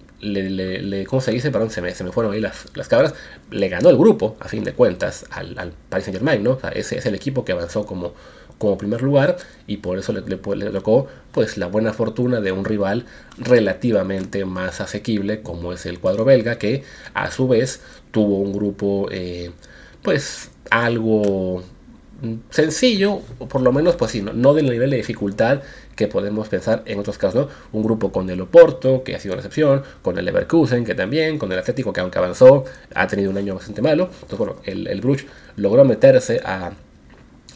¿cómo 1.07 1.21
se 1.21 1.31
dice? 1.33 1.51
Perdón, 1.51 1.71
se 1.71 1.83
me, 1.83 1.95
se 1.95 2.05
me 2.05 2.13
fueron 2.13 2.33
ahí 2.33 2.41
las, 2.41 2.67
las, 2.75 2.89
cabras. 2.89 3.15
Le 3.51 3.69
ganó 3.69 3.91
el 3.91 3.97
grupo, 3.97 4.37
a 4.41 4.49
fin 4.49 4.65
de 4.65 4.73
cuentas, 4.73 5.27
al, 5.31 5.59
al 5.59 5.73
Paris 5.89 6.07
Saint 6.07 6.19
Germain, 6.19 6.43
¿no? 6.43 6.59
ese 6.75 6.99
es 6.99 7.07
el 7.07 7.15
equipo 7.15 7.45
que 7.45 7.53
avanzó 7.53 7.87
como, 7.87 8.15
como 8.59 8.79
primer 8.79 9.03
lugar 9.03 9.37
y 9.67 9.79
por 9.79 9.99
eso 9.99 10.13
le, 10.13 10.23
tocó 10.23 11.07
pues 11.33 11.59
la 11.59 11.67
buena 11.67 11.93
fortuna 11.93 12.41
de 12.41 12.53
un 12.53 12.65
rival 12.65 13.05
relativamente 13.39 14.45
más 14.45 14.81
asequible 14.81 15.43
como 15.43 15.73
es 15.73 15.87
el 15.87 15.99
cuadro 15.99 16.25
belga 16.25 16.59
que 16.59 16.83
a 17.15 17.31
su 17.31 17.49
vez 17.49 17.81
tuvo 18.11 18.39
un 18.39 18.53
grupo 18.53 19.09
eh, 19.11 19.51
pues 20.03 20.51
algo 20.71 21.63
sencillo 22.49 23.21
o 23.39 23.47
por 23.47 23.61
lo 23.61 23.73
menos 23.73 23.97
pues 23.97 24.13
sí, 24.13 24.23
no, 24.23 24.55
del 24.55 24.71
nivel 24.71 24.91
de 24.91 24.97
dificultad 24.97 25.63
que 25.97 26.07
podemos 26.07 26.49
pensar 26.49 26.83
en 26.85 27.01
otros 27.01 27.19
casos, 27.19 27.49
Un 27.73 27.83
grupo 27.83 28.13
con 28.13 28.29
el 28.31 28.41
Oporto, 28.41 29.03
que 29.03 29.17
ha 29.17 29.19
sido 29.19 29.35
una 29.35 29.41
excepción, 29.41 29.83
con 30.03 30.19
el 30.19 30.25
Leverkusen, 30.27 30.85
que 30.85 30.95
también, 30.95 31.39
con 31.39 31.51
el 31.51 31.59
Atlético, 31.59 31.93
que 31.93 32.01
aunque 32.01 32.19
avanzó, 32.19 32.65
ha 32.95 33.07
tenido 33.07 33.31
un 33.31 33.39
año 33.39 33.55
bastante 33.55 33.83
malo. 33.83 34.11
Entonces, 34.13 34.39
bueno, 34.39 34.57
el, 34.65 34.87
el 34.87 35.01
Bruges 35.01 35.27
logró 35.57 35.85
meterse 35.85 36.41
a, 36.45 36.73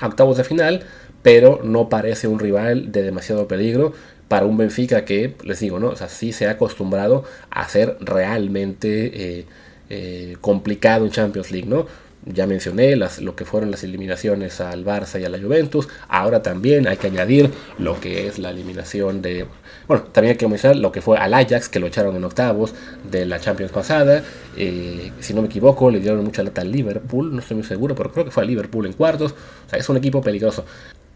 octavos 0.03 0.39
de 0.39 0.45
final, 0.45 0.85
pero 1.23 1.61
no 1.63 1.91
parece 1.91 2.27
un 2.27 2.39
rival 2.39 2.91
de 2.91 3.03
demasiado 3.03 3.47
peligro 3.47 3.93
para 4.29 4.47
un 4.47 4.57
Benfica 4.57 5.05
que, 5.05 5.35
les 5.45 5.61
digo, 5.61 5.79
¿no? 5.79 5.89
O 5.89 5.97
sea, 5.97 6.09
sí 6.09 6.33
se 6.33 6.47
ha 6.47 6.53
acostumbrado 6.53 7.25
a 7.51 7.69
ser 7.69 7.99
realmente 8.01 9.39
eh, 9.41 9.47
eh, 9.91 10.37
complicado 10.41 11.05
en 11.05 11.11
Champions 11.11 11.51
League, 11.51 11.69
¿no? 11.69 11.87
Ya 12.27 12.47
mencioné 12.47 12.97
las, 12.97 13.19
lo 13.21 13.35
que 13.35 13.47
fueron 13.47 13.71
las 13.71 13.83
eliminaciones 13.83 14.61
al 14.61 14.85
Barça 14.85 15.19
y 15.19 15.25
a 15.25 15.31
la 15.31 15.39
Juventus. 15.39 15.89
Ahora 16.07 16.43
también 16.43 16.87
hay 16.87 16.99
que 16.99 17.07
añadir 17.07 17.51
lo 17.79 17.99
que 17.99 18.27
es 18.27 18.39
la 18.39 18.51
eliminación 18.51 19.23
de. 19.23 19.47
Bueno, 19.89 20.03
también 20.13 20.33
hay 20.33 20.37
que 20.37 20.47
mencionar 20.47 20.77
lo 20.77 20.93
que 20.93 21.01
fue 21.01 21.17
al 21.17 21.33
Ajax, 21.33 21.71
que 21.71 21.81
lo 21.81 21.87
echaron 21.87 22.15
en 22.17 22.25
octavos 22.25 22.75
de 23.11 23.25
la 23.25 23.41
Champions 23.41 23.73
pasada. 23.73 24.23
Eh, 24.57 25.13
si 25.21 25.33
no 25.33 25.41
me 25.41 25.49
equivoco, 25.49 25.91
le 25.91 26.01
dieron 26.01 26.23
mucha 26.23 26.43
lata 26.43 26.61
al 26.61 26.71
Liverpool, 26.71 27.33
no 27.33 27.41
estoy 27.41 27.57
muy 27.57 27.67
seguro, 27.67 27.95
pero 27.95 28.13
creo 28.13 28.27
que 28.27 28.31
fue 28.31 28.43
al 28.43 28.49
Liverpool 28.49 28.85
en 28.85 28.93
cuartos. 28.93 29.33
O 29.67 29.71
sea, 29.71 29.79
es 29.79 29.89
un 29.89 29.97
equipo 29.97 30.21
peligroso. 30.21 30.67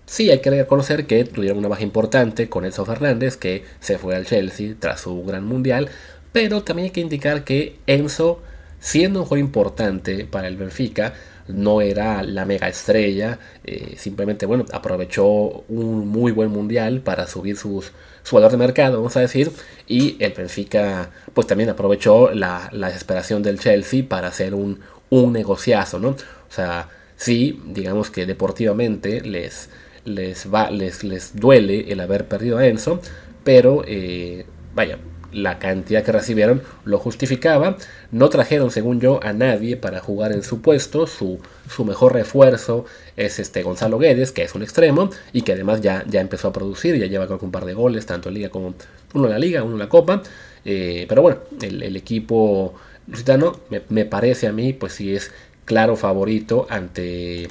Sí 0.06 0.30
hay 0.30 0.40
que 0.40 0.50
reconocer 0.50 1.06
que 1.06 1.24
tuvieron 1.24 1.58
una 1.58 1.68
baja 1.68 1.82
importante 1.82 2.48
con 2.48 2.64
Enzo 2.64 2.86
Fernández, 2.86 3.36
que 3.36 3.64
se 3.80 3.98
fue 3.98 4.16
al 4.16 4.24
Chelsea 4.24 4.74
tras 4.78 5.02
su 5.02 5.22
gran 5.24 5.44
mundial. 5.44 5.90
Pero 6.32 6.62
también 6.62 6.86
hay 6.86 6.90
que 6.92 7.00
indicar 7.00 7.44
que 7.44 7.76
Enzo 7.86 8.40
siendo 8.84 9.20
un 9.20 9.26
juego 9.26 9.42
importante 9.42 10.26
para 10.26 10.46
el 10.46 10.58
Benfica, 10.58 11.14
no 11.48 11.80
era 11.80 12.22
la 12.22 12.44
mega 12.44 12.68
estrella, 12.68 13.38
eh, 13.64 13.94
simplemente 13.96 14.44
bueno, 14.44 14.66
aprovechó 14.74 15.64
un 15.68 16.06
muy 16.06 16.32
buen 16.32 16.50
mundial 16.50 17.00
para 17.00 17.26
subir 17.26 17.56
sus, 17.56 17.92
su 18.22 18.34
valor 18.34 18.50
de 18.50 18.58
mercado, 18.58 18.98
vamos 18.98 19.16
a 19.16 19.20
decir, 19.20 19.50
y 19.88 20.22
el 20.22 20.34
Benfica 20.34 21.08
pues 21.32 21.46
también 21.46 21.70
aprovechó 21.70 22.30
la, 22.30 22.68
desesperación 22.72 23.42
del 23.42 23.58
Chelsea 23.58 24.04
para 24.06 24.28
hacer 24.28 24.54
un, 24.54 24.80
un 25.08 25.32
negociazo, 25.32 25.98
¿no? 25.98 26.08
O 26.10 26.50
sea, 26.50 26.90
sí, 27.16 27.62
digamos 27.64 28.10
que 28.10 28.26
deportivamente 28.26 29.22
les, 29.22 29.70
les, 30.04 30.52
va, 30.52 30.70
les, 30.70 31.02
les 31.04 31.34
duele 31.34 31.90
el 31.90 32.00
haber 32.00 32.28
perdido 32.28 32.58
a 32.58 32.66
Enzo, 32.66 33.00
pero 33.44 33.82
eh, 33.86 34.44
vaya, 34.74 34.98
la 35.34 35.58
cantidad 35.58 36.02
que 36.02 36.12
recibieron 36.12 36.62
lo 36.84 36.98
justificaba. 36.98 37.76
No 38.10 38.28
trajeron, 38.28 38.70
según 38.70 39.00
yo, 39.00 39.20
a 39.22 39.32
nadie 39.32 39.76
para 39.76 40.00
jugar 40.00 40.32
en 40.32 40.42
su 40.42 40.60
puesto. 40.60 41.06
Su, 41.06 41.38
su 41.68 41.84
mejor 41.84 42.14
refuerzo 42.14 42.84
es 43.16 43.38
este 43.38 43.62
Gonzalo 43.62 43.98
Guedes, 43.98 44.32
que 44.32 44.42
es 44.42 44.54
un 44.54 44.62
extremo 44.62 45.10
y 45.32 45.42
que 45.42 45.52
además 45.52 45.80
ya, 45.80 46.04
ya 46.08 46.20
empezó 46.20 46.48
a 46.48 46.52
producir, 46.52 46.96
ya 46.96 47.06
lleva 47.06 47.26
con 47.26 47.38
un 47.42 47.50
par 47.50 47.64
de 47.64 47.74
goles, 47.74 48.06
tanto 48.06 48.28
en 48.28 48.36
Liga 48.36 48.48
como 48.48 48.74
uno 49.14 49.24
en 49.26 49.30
la 49.30 49.38
Liga, 49.38 49.62
uno 49.62 49.72
en 49.74 49.78
la 49.80 49.88
Copa. 49.88 50.22
Eh, 50.64 51.06
pero 51.08 51.22
bueno, 51.22 51.38
el, 51.60 51.96
equipo 51.96 52.74
lusitano 53.06 53.60
me, 53.70 53.82
me, 53.90 54.04
parece 54.06 54.46
a 54.46 54.52
mí, 54.52 54.72
pues 54.72 54.94
sí 54.94 55.14
es 55.14 55.30
claro 55.64 55.96
favorito 55.96 56.66
ante, 56.70 57.48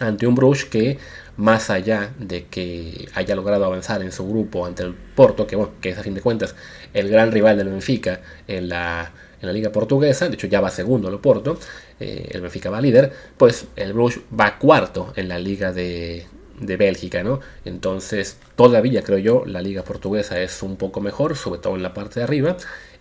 ante 0.00 0.26
un 0.26 0.34
Bruges 0.34 0.64
que 0.64 0.98
más 1.38 1.70
allá 1.70 2.12
de 2.18 2.46
que 2.46 3.08
haya 3.14 3.36
logrado 3.36 3.64
avanzar 3.64 4.02
en 4.02 4.10
su 4.10 4.28
grupo 4.28 4.66
ante 4.66 4.82
el 4.82 4.92
Porto, 4.92 5.46
que, 5.46 5.56
bueno, 5.56 5.72
que 5.80 5.90
es 5.90 5.98
a 5.98 6.02
fin 6.02 6.12
de 6.14 6.20
cuentas 6.20 6.54
el 6.92 7.08
gran 7.08 7.30
rival 7.30 7.56
del 7.56 7.68
Benfica 7.68 8.20
en 8.48 8.68
la, 8.68 9.12
en 9.40 9.46
la 9.46 9.52
liga 9.52 9.70
portuguesa, 9.70 10.28
de 10.28 10.34
hecho 10.34 10.48
ya 10.48 10.60
va 10.60 10.70
segundo 10.70 11.08
el 11.08 11.18
Porto, 11.20 11.56
eh, 12.00 12.28
el 12.32 12.40
Benfica 12.40 12.70
va 12.70 12.80
líder, 12.80 13.12
pues 13.36 13.66
el 13.76 13.92
Bruges 13.92 14.20
va 14.38 14.58
cuarto 14.58 15.12
en 15.14 15.28
la 15.28 15.38
liga 15.38 15.72
de, 15.72 16.26
de 16.60 16.76
Bélgica, 16.76 17.22
¿no? 17.22 17.38
Entonces 17.64 18.36
todavía 18.56 19.02
creo 19.02 19.18
yo 19.18 19.44
la 19.46 19.62
liga 19.62 19.84
portuguesa 19.84 20.40
es 20.40 20.60
un 20.64 20.76
poco 20.76 21.00
mejor, 21.00 21.36
sobre 21.36 21.60
todo 21.60 21.76
en 21.76 21.84
la 21.84 21.94
parte 21.94 22.18
de 22.18 22.24
arriba, 22.24 22.56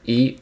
y 0.05 0.37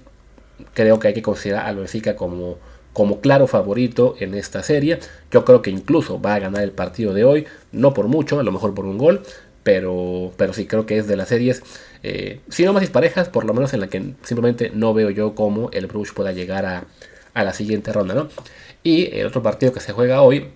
creo 0.73 0.99
que 0.99 1.07
hay 1.07 1.13
que 1.13 1.21
considerar 1.21 1.65
al 1.65 1.77
Benfica 1.77 2.17
como 2.17 2.57
como 2.95 3.19
claro 3.19 3.45
favorito 3.45 4.15
en 4.21 4.33
esta 4.35 4.63
serie. 4.63 4.99
Yo 5.29 5.43
creo 5.43 5.61
que 5.61 5.69
incluso 5.69 6.21
va 6.21 6.35
a 6.35 6.39
ganar 6.39 6.63
el 6.63 6.71
partido 6.71 7.13
de 7.13 7.25
hoy, 7.25 7.45
no 7.73 7.93
por 7.93 8.07
mucho, 8.07 8.39
a 8.39 8.43
lo 8.43 8.53
mejor 8.53 8.73
por 8.73 8.85
un 8.85 8.97
gol, 8.97 9.21
pero, 9.63 10.31
pero 10.37 10.53
sí 10.53 10.65
creo 10.65 10.85
que 10.85 10.97
es 10.97 11.05
de 11.05 11.17
las 11.17 11.27
series, 11.27 11.61
eh, 12.03 12.39
si 12.47 12.63
no 12.63 12.71
más 12.71 12.79
disparejas, 12.79 13.27
por 13.27 13.43
lo 13.43 13.53
menos 13.53 13.73
en 13.73 13.81
la 13.81 13.87
que 13.87 14.13
simplemente 14.23 14.71
no 14.73 14.93
veo 14.93 15.09
yo 15.09 15.35
cómo 15.35 15.69
el 15.73 15.87
Bruges 15.87 16.13
pueda 16.13 16.31
llegar 16.31 16.65
a, 16.65 16.85
la 17.33 17.51
siguiente 17.51 17.91
ronda. 17.91 18.13
¿no? 18.13 18.29
Y 18.81 19.13
el 19.13 19.27
otro 19.27 19.43
partido 19.43 19.73
que 19.73 19.81
se 19.81 19.91
juega 19.91 20.21
hoy 20.21 20.51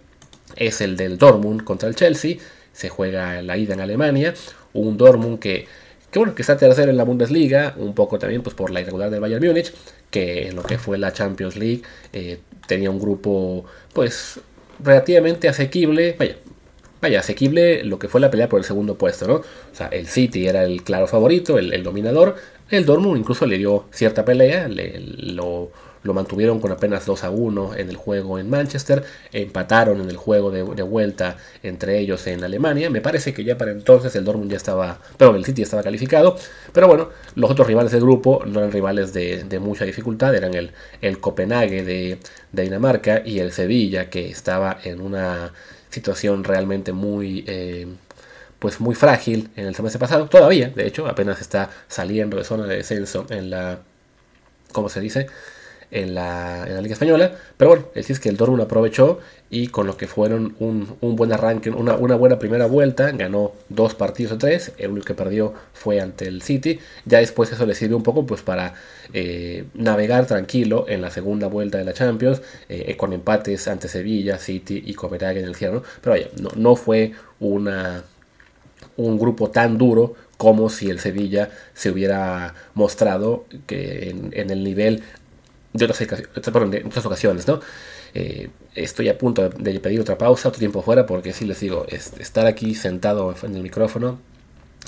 es 0.55 0.79
el 0.79 0.95
del 0.95 1.17
Dortmund 1.17 1.65
contra 1.65 1.89
el 1.89 1.95
Chelsea. 1.95 2.37
Se 2.71 2.87
juega 2.87 3.41
la 3.41 3.57
ida 3.57 3.73
en 3.73 3.81
Alemania. 3.81 4.33
Un 4.71 4.95
Dortmund 4.95 5.39
que, 5.39 5.67
que, 6.11 6.19
bueno, 6.19 6.35
que 6.35 6.41
está 6.41 6.57
tercero 6.57 6.91
en 6.91 6.97
la 6.97 7.03
Bundesliga, 7.03 7.75
un 7.77 7.93
poco 7.93 8.17
también 8.19 8.41
pues, 8.41 8.55
por 8.55 8.71
la 8.71 8.81
irregular 8.81 9.09
del 9.09 9.19
Bayern 9.19 9.45
Múnich, 9.45 9.73
que 10.09 10.47
en 10.47 10.55
lo 10.55 10.63
que 10.63 10.77
fue 10.77 10.97
la 10.97 11.13
Champions 11.13 11.55
League 11.55 11.81
eh, 12.13 12.39
tenía 12.67 12.89
un 12.89 12.99
grupo 12.99 13.65
pues 13.93 14.39
relativamente 14.83 15.47
asequible, 15.49 16.15
vaya, 16.17 16.37
vaya, 17.01 17.19
asequible 17.19 17.83
lo 17.83 17.99
que 17.99 18.07
fue 18.07 18.21
la 18.21 18.31
pelea 18.31 18.49
por 18.49 18.59
el 18.59 18.65
segundo 18.65 18.97
puesto, 18.97 19.27
¿no? 19.27 19.35
O 19.35 19.43
sea, 19.73 19.87
el 19.87 20.07
City 20.07 20.47
era 20.47 20.63
el 20.63 20.83
claro 20.83 21.07
favorito, 21.07 21.57
el, 21.57 21.83
dominador, 21.83 22.35
el 22.69 22.85
Dortmund 22.85 23.19
incluso 23.19 23.45
le 23.45 23.57
dio 23.57 23.85
cierta 23.91 24.25
pelea, 24.25 24.67
le, 24.67 24.99
lo, 24.99 25.71
lo 26.03 26.13
mantuvieron 26.13 26.59
con 26.59 26.71
apenas 26.71 27.05
2 27.05 27.23
a 27.23 27.29
1 27.29 27.75
en 27.75 27.89
el 27.89 27.95
juego 27.95 28.39
en 28.39 28.49
Manchester, 28.49 29.03
empataron 29.31 30.01
en 30.01 30.09
el 30.09 30.17
juego 30.17 30.51
de, 30.51 30.63
vuelta 30.63 31.37
entre 31.61 31.99
ellos 31.99 32.25
en 32.27 32.43
Alemania, 32.43 32.89
me 32.89 33.01
parece 33.01 33.33
que 33.33 33.43
ya 33.43 33.57
para 33.57 33.71
entonces 33.71 34.15
el 34.15 34.23
Dortmund 34.23 34.51
ya 34.51 34.57
estaba, 34.57 34.99
pero 35.17 35.35
el 35.35 35.45
City 35.45 35.61
estaba 35.61 35.83
calificado, 35.83 36.37
pero 36.73 36.87
bueno, 36.87 37.09
los 37.35 37.51
otros 37.51 37.67
rivales 37.67 37.91
del 37.91 38.01
grupo 38.01 38.43
no 38.45 38.59
eran 38.59 38.71
rivales 38.71 39.13
de, 39.13 39.59
mucha 39.59 39.85
dificultad, 39.85 40.33
eran 40.35 40.53
el, 40.53 40.71
el 41.01 41.19
Copenhague 41.19 41.83
de, 41.83 42.17
Dinamarca 42.51 43.21
y 43.23 43.39
el 43.39 43.51
Sevilla 43.51 44.09
que 44.09 44.29
estaba 44.29 44.79
en 44.83 45.01
una 45.01 45.53
situación 45.89 46.43
realmente 46.43 46.93
muy... 46.93 47.43
Eh, 47.47 47.87
pues 48.59 48.81
muy 48.81 48.93
frágil 48.93 49.49
en 49.55 49.67
el 49.67 49.75
semestre 49.75 49.99
pasado, 49.99 50.27
todavía, 50.27 50.69
de 50.69 50.85
hecho, 50.85 51.07
apenas 51.07 51.39
está 51.39 51.69
saliendo 51.87 52.35
de 52.35 52.43
zona 52.43 52.65
de 52.65 52.75
descenso 52.75 53.25
en 53.29 53.49
la, 53.49 53.79
¿cómo 54.73 54.89
se 54.89 54.99
dice? 54.99 55.27
En 55.91 56.13
la, 56.15 56.65
Liga 56.81 56.93
Española. 56.93 57.31
Pero 57.57 57.69
bueno, 57.71 57.85
el 57.93 58.19
que 58.19 58.29
el 58.29 58.37
Dortmund 58.37 58.61
aprovechó 58.61 59.19
y 59.49 59.67
con 59.67 59.87
lo 59.87 59.97
que 59.97 60.07
fueron 60.07 60.55
un, 60.59 60.97
buen 61.15 61.33
arranque, 61.33 61.69
una, 61.69 61.95
buena 61.95 62.37
primera 62.37 62.67
vuelta, 62.67 63.11
ganó 63.11 63.53
dos 63.69 63.95
partidos 63.95 64.33
o 64.33 64.37
tres. 64.37 64.71
El 64.77 64.91
único 64.91 65.07
que 65.07 65.13
perdió 65.15 65.53
fue 65.73 65.99
ante 65.99 66.27
el 66.27 66.41
City. 66.41 66.79
Ya 67.05 67.19
después 67.19 67.51
eso 67.51 67.65
le 67.65 67.75
sirvió 67.75 67.97
un 67.97 68.03
poco 68.03 68.25
pues 68.25 68.41
para 68.41 68.75
eh, 69.13 69.65
navegar 69.73 70.27
tranquilo 70.27 70.85
en 70.87 71.01
la 71.01 71.09
segunda 71.09 71.47
vuelta 71.47 71.77
de 71.77 71.85
la 71.85 71.93
Champions, 71.93 72.41
eh, 72.67 72.95
con 72.95 73.13
empates 73.13 73.67
ante 73.67 73.87
Sevilla, 73.87 74.37
City 74.37 74.83
y 74.85 74.93
Copenhague 74.93 75.39
en 75.39 75.45
el 75.45 75.55
cierre. 75.55 75.81
Pero 76.01 76.11
vaya, 76.11 76.27
no, 76.39 76.49
no 76.55 76.75
fue 76.75 77.13
una, 77.39 78.03
un 78.97 79.17
grupo 79.17 79.49
tan 79.49 79.77
duro 79.77 80.13
como 80.37 80.69
si 80.69 80.89
el 80.89 80.99
Sevilla 80.99 81.49
se 81.73 81.91
hubiera 81.91 82.53
mostrado 82.73 83.43
que 83.67 84.09
en 84.09 84.49
el 84.49 84.63
nivel 84.63 85.03
de 85.73 85.85
otras, 85.85 87.05
ocasiones, 87.05 87.47
¿no? 87.47 87.59
Eh, 88.13 88.49
estoy 88.75 89.09
a 89.09 89.17
punto 89.17 89.49
de 89.49 89.79
pedir 89.79 90.01
otra 90.01 90.17
pausa, 90.17 90.49
otro 90.49 90.59
tiempo 90.59 90.81
fuera, 90.81 91.05
porque 91.05 91.33
si 91.33 91.45
les 91.45 91.59
digo, 91.59 91.85
estar 91.87 92.47
aquí 92.47 92.75
sentado 92.75 93.35
en 93.43 93.55
el 93.55 93.61
micrófono, 93.61 94.19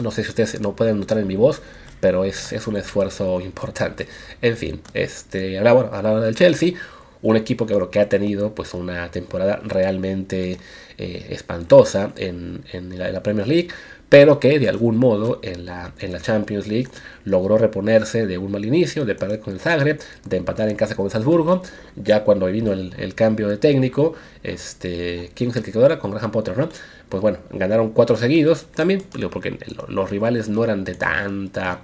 no 0.01 0.11
sé 0.11 0.23
si 0.23 0.29
ustedes 0.29 0.59
no 0.59 0.75
pueden 0.75 0.99
notar 0.99 1.17
en 1.19 1.27
mi 1.27 1.35
voz, 1.35 1.61
pero 1.99 2.25
es, 2.25 2.67
un 2.67 2.77
esfuerzo 2.77 3.39
importante. 3.41 4.07
En 4.41 4.57
fin, 4.57 4.81
este, 4.93 5.57
hablaba, 5.57 6.21
del 6.21 6.35
Chelsea, 6.35 6.73
un 7.21 7.37
equipo 7.37 7.67
que, 7.67 7.77
que 7.91 7.99
ha 7.99 8.09
tenido 8.09 8.55
pues 8.55 8.73
una 8.73 9.11
temporada 9.11 9.61
realmente 9.63 10.57
eh, 10.97 11.27
espantosa 11.29 12.11
en, 12.17 12.63
la, 12.97 13.23
Premier 13.23 13.47
League, 13.47 13.69
pero 14.11 14.41
que 14.41 14.59
de 14.59 14.67
algún 14.67 14.97
modo 14.97 15.39
en 15.41 15.65
la, 15.65 15.93
en 15.99 16.11
la 16.11 16.19
Champions 16.19 16.67
League 16.67 16.89
logró 17.23 17.57
reponerse 17.57 18.27
de 18.27 18.37
un 18.37 18.51
mal 18.51 18.65
inicio, 18.65 19.05
de 19.05 19.15
perder 19.15 19.39
con 19.39 19.53
el 19.53 19.61
Zagreb, 19.61 20.01
de 20.25 20.35
empatar 20.35 20.67
en 20.67 20.75
casa 20.75 20.95
con 20.95 21.05
el 21.05 21.11
Salzburgo, 21.13 21.61
ya 21.95 22.25
cuando 22.25 22.47
vino 22.47 22.73
el, 22.73 23.15
cambio 23.15 23.47
de 23.47 23.55
técnico, 23.55 24.13
este, 24.43 25.31
¿quién 25.33 25.51
es 25.51 25.55
el 25.55 25.63
que 25.63 25.71
quedó? 25.71 25.97
Con 25.97 26.11
Graham 26.11 26.29
Potter, 26.29 26.57
¿no? 26.57 26.67
Pues 27.07 27.21
bueno, 27.21 27.37
ganaron 27.51 27.91
cuatro 27.91 28.17
seguidos 28.17 28.65
también, 28.75 29.01
porque 29.31 29.57
los 29.87 30.09
rivales 30.09 30.49
no 30.49 30.65
eran 30.65 30.83
de 30.83 30.95
tanta, 30.95 31.83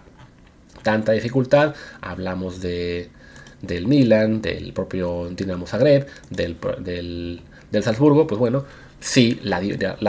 tanta 0.83 1.13
dificultad, 1.13 1.75
hablamos 2.01 2.59
de, 2.59 3.07
del 3.61 3.87
Milan, 3.87 4.41
del 4.41 4.73
propio 4.73 5.29
Dinamo 5.29 5.65
Zagreb, 5.65 6.05
del, 6.29 6.57
del, 6.79 7.39
del 7.71 7.83
Salzburgo, 7.83 8.27
pues 8.27 8.37
bueno, 8.37 8.65
sí, 8.99 9.39
la, 9.43 9.59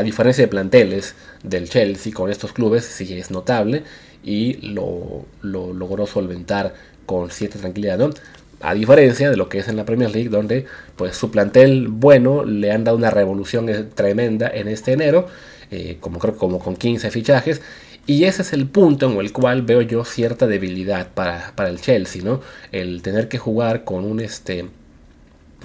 diferencia 0.02 0.44
de 0.44 0.48
planteles 0.48 1.14
del 1.42 1.68
Chelsea 1.68 2.12
con 2.12 2.30
estos 2.30 2.52
clubes 2.52 2.84
sí 2.84 3.12
es 3.18 3.30
notable 3.30 3.84
y 4.24 4.54
lo, 4.72 5.24
logró 5.42 6.06
solventar 6.06 6.74
con 7.06 7.30
cierta 7.30 7.58
tranquilidad, 7.58 7.98
¿no? 7.98 8.10
A 8.60 8.74
diferencia 8.74 9.30
de 9.30 9.36
lo 9.36 9.48
que 9.48 9.58
es 9.58 9.68
en 9.68 9.76
la 9.76 9.84
Premier 9.84 10.10
League, 10.10 10.28
donde 10.28 10.66
pues 10.96 11.16
su 11.16 11.30
plantel 11.30 11.88
bueno 11.88 12.44
le 12.44 12.72
han 12.72 12.84
dado 12.84 12.96
una 12.96 13.10
revolución 13.10 13.68
tremenda 13.94 14.48
en 14.48 14.66
este 14.68 14.92
enero, 14.92 15.28
eh, 15.70 15.98
como 16.00 16.18
creo 16.18 16.36
como 16.36 16.58
con 16.58 16.76
15 16.76 17.10
fichajes, 17.10 17.62
y 18.06 18.24
ese 18.24 18.42
es 18.42 18.52
el 18.52 18.66
punto 18.66 19.10
en 19.10 19.18
el 19.18 19.32
cual 19.32 19.62
veo 19.62 19.82
yo 19.82 20.04
cierta 20.04 20.46
debilidad 20.46 21.12
para, 21.12 21.52
para 21.54 21.68
el 21.68 21.80
Chelsea, 21.80 22.22
¿no? 22.22 22.40
El 22.72 23.02
tener 23.02 23.28
que 23.28 23.38
jugar 23.38 23.84
con 23.84 24.04
un 24.04 24.18
este 24.20 24.66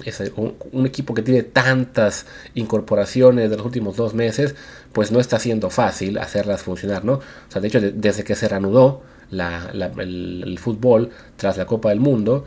es 0.04 0.32
un, 0.36 0.86
equipo 0.86 1.14
que 1.14 1.22
tiene 1.22 1.42
tantas 1.42 2.26
incorporaciones 2.54 3.50
de 3.50 3.56
los 3.56 3.64
últimos 3.64 3.96
dos 3.96 4.14
meses, 4.14 4.54
pues 4.92 5.12
no 5.12 5.20
está 5.20 5.38
siendo 5.38 5.70
fácil 5.70 6.18
hacerlas 6.18 6.62
funcionar, 6.62 7.04
¿no? 7.04 7.14
O 7.14 7.22
sea, 7.48 7.60
de 7.60 7.68
hecho, 7.68 7.80
desde 7.80 8.24
que 8.24 8.34
se 8.34 8.48
reanudó 8.48 9.02
el, 9.30 10.58
fútbol 10.58 11.10
tras 11.36 11.56
la 11.56 11.66
Copa 11.66 11.90
del 11.90 12.00
Mundo, 12.00 12.44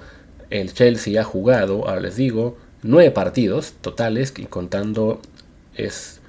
el 0.50 0.74
Chelsea 0.74 1.20
ha 1.20 1.24
jugado, 1.24 1.88
ahora 1.88 2.02
les 2.02 2.16
digo, 2.16 2.58
nueve 2.84 3.12
partidos 3.12 3.74
totales, 3.82 4.34
y 4.38 4.46
contando 4.46 5.22
es 5.76 6.20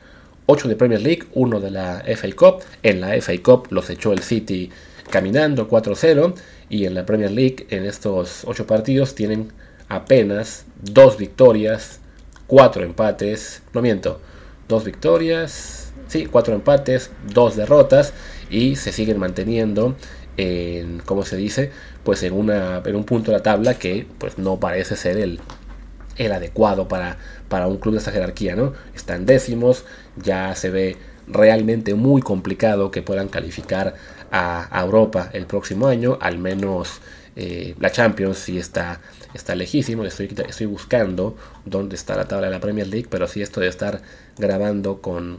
8 0.46 0.68
de 0.68 0.76
Premier 0.76 1.00
League, 1.00 1.24
uno 1.34 1.60
de 1.60 1.70
la 1.70 2.02
FA 2.16 2.28
Cup. 2.34 2.62
En 2.82 3.00
la 3.00 3.20
FA 3.20 3.32
Cup 3.42 3.68
los 3.70 3.90
echó 3.90 4.12
el 4.12 4.22
City 4.22 4.70
caminando 5.10 5.68
4-0, 5.68 6.34
y 6.70 6.84
en 6.84 6.94
la 6.94 7.04
Premier 7.06 7.30
League, 7.30 7.66
en 7.70 7.84
estos 7.84 8.44
8 8.46 8.66
partidos, 8.66 9.14
tienen 9.14 9.52
apenas 9.88 10.66
dos 10.82 11.16
victorias, 11.16 12.00
cuatro 12.46 12.82
empates, 12.84 13.62
no 13.72 13.82
miento, 13.82 14.20
dos 14.68 14.84
victorias, 14.84 15.92
sí, 16.08 16.26
cuatro 16.26 16.54
empates, 16.54 17.10
dos 17.32 17.56
derrotas 17.56 18.12
y 18.50 18.76
se 18.76 18.92
siguen 18.92 19.18
manteniendo 19.18 19.96
en, 20.36 21.00
¿cómo 21.04 21.24
se 21.24 21.36
dice? 21.36 21.70
Pues 22.04 22.22
en, 22.22 22.32
una, 22.32 22.82
en 22.84 22.96
un 22.96 23.04
punto 23.04 23.30
de 23.30 23.38
la 23.38 23.42
tabla 23.42 23.74
que 23.74 24.06
pues 24.18 24.38
no 24.38 24.58
parece 24.58 24.96
ser 24.96 25.18
el, 25.18 25.40
el 26.16 26.32
adecuado 26.32 26.88
para, 26.88 27.18
para 27.48 27.66
un 27.66 27.78
club 27.78 27.94
de 27.94 27.98
esta 27.98 28.12
jerarquía, 28.12 28.56
¿no? 28.56 28.72
Están 28.94 29.26
décimos, 29.26 29.84
ya 30.16 30.54
se 30.54 30.70
ve 30.70 30.96
realmente 31.26 31.94
muy 31.94 32.22
complicado 32.22 32.90
que 32.90 33.02
puedan 33.02 33.28
calificar 33.28 33.94
a, 34.30 34.68
Europa 34.80 35.30
el 35.32 35.46
próximo 35.46 35.88
año, 35.88 36.18
al 36.20 36.38
menos 36.38 37.00
eh, 37.36 37.74
la 37.78 37.90
Champions 37.90 38.38
sí 38.38 38.58
está, 38.58 39.00
está 39.34 39.54
lejísimo. 39.54 40.04
Estoy, 40.04 40.34
estoy 40.48 40.66
buscando 40.66 41.36
dónde 41.64 41.96
está 41.96 42.16
la 42.16 42.26
tabla 42.28 42.46
de 42.48 42.52
la 42.52 42.60
Premier 42.60 42.86
League, 42.86 43.08
pero 43.10 43.26
sí 43.26 43.42
esto 43.42 43.60
de 43.60 43.68
estar 43.68 44.02
grabando 44.36 45.00
con, 45.00 45.38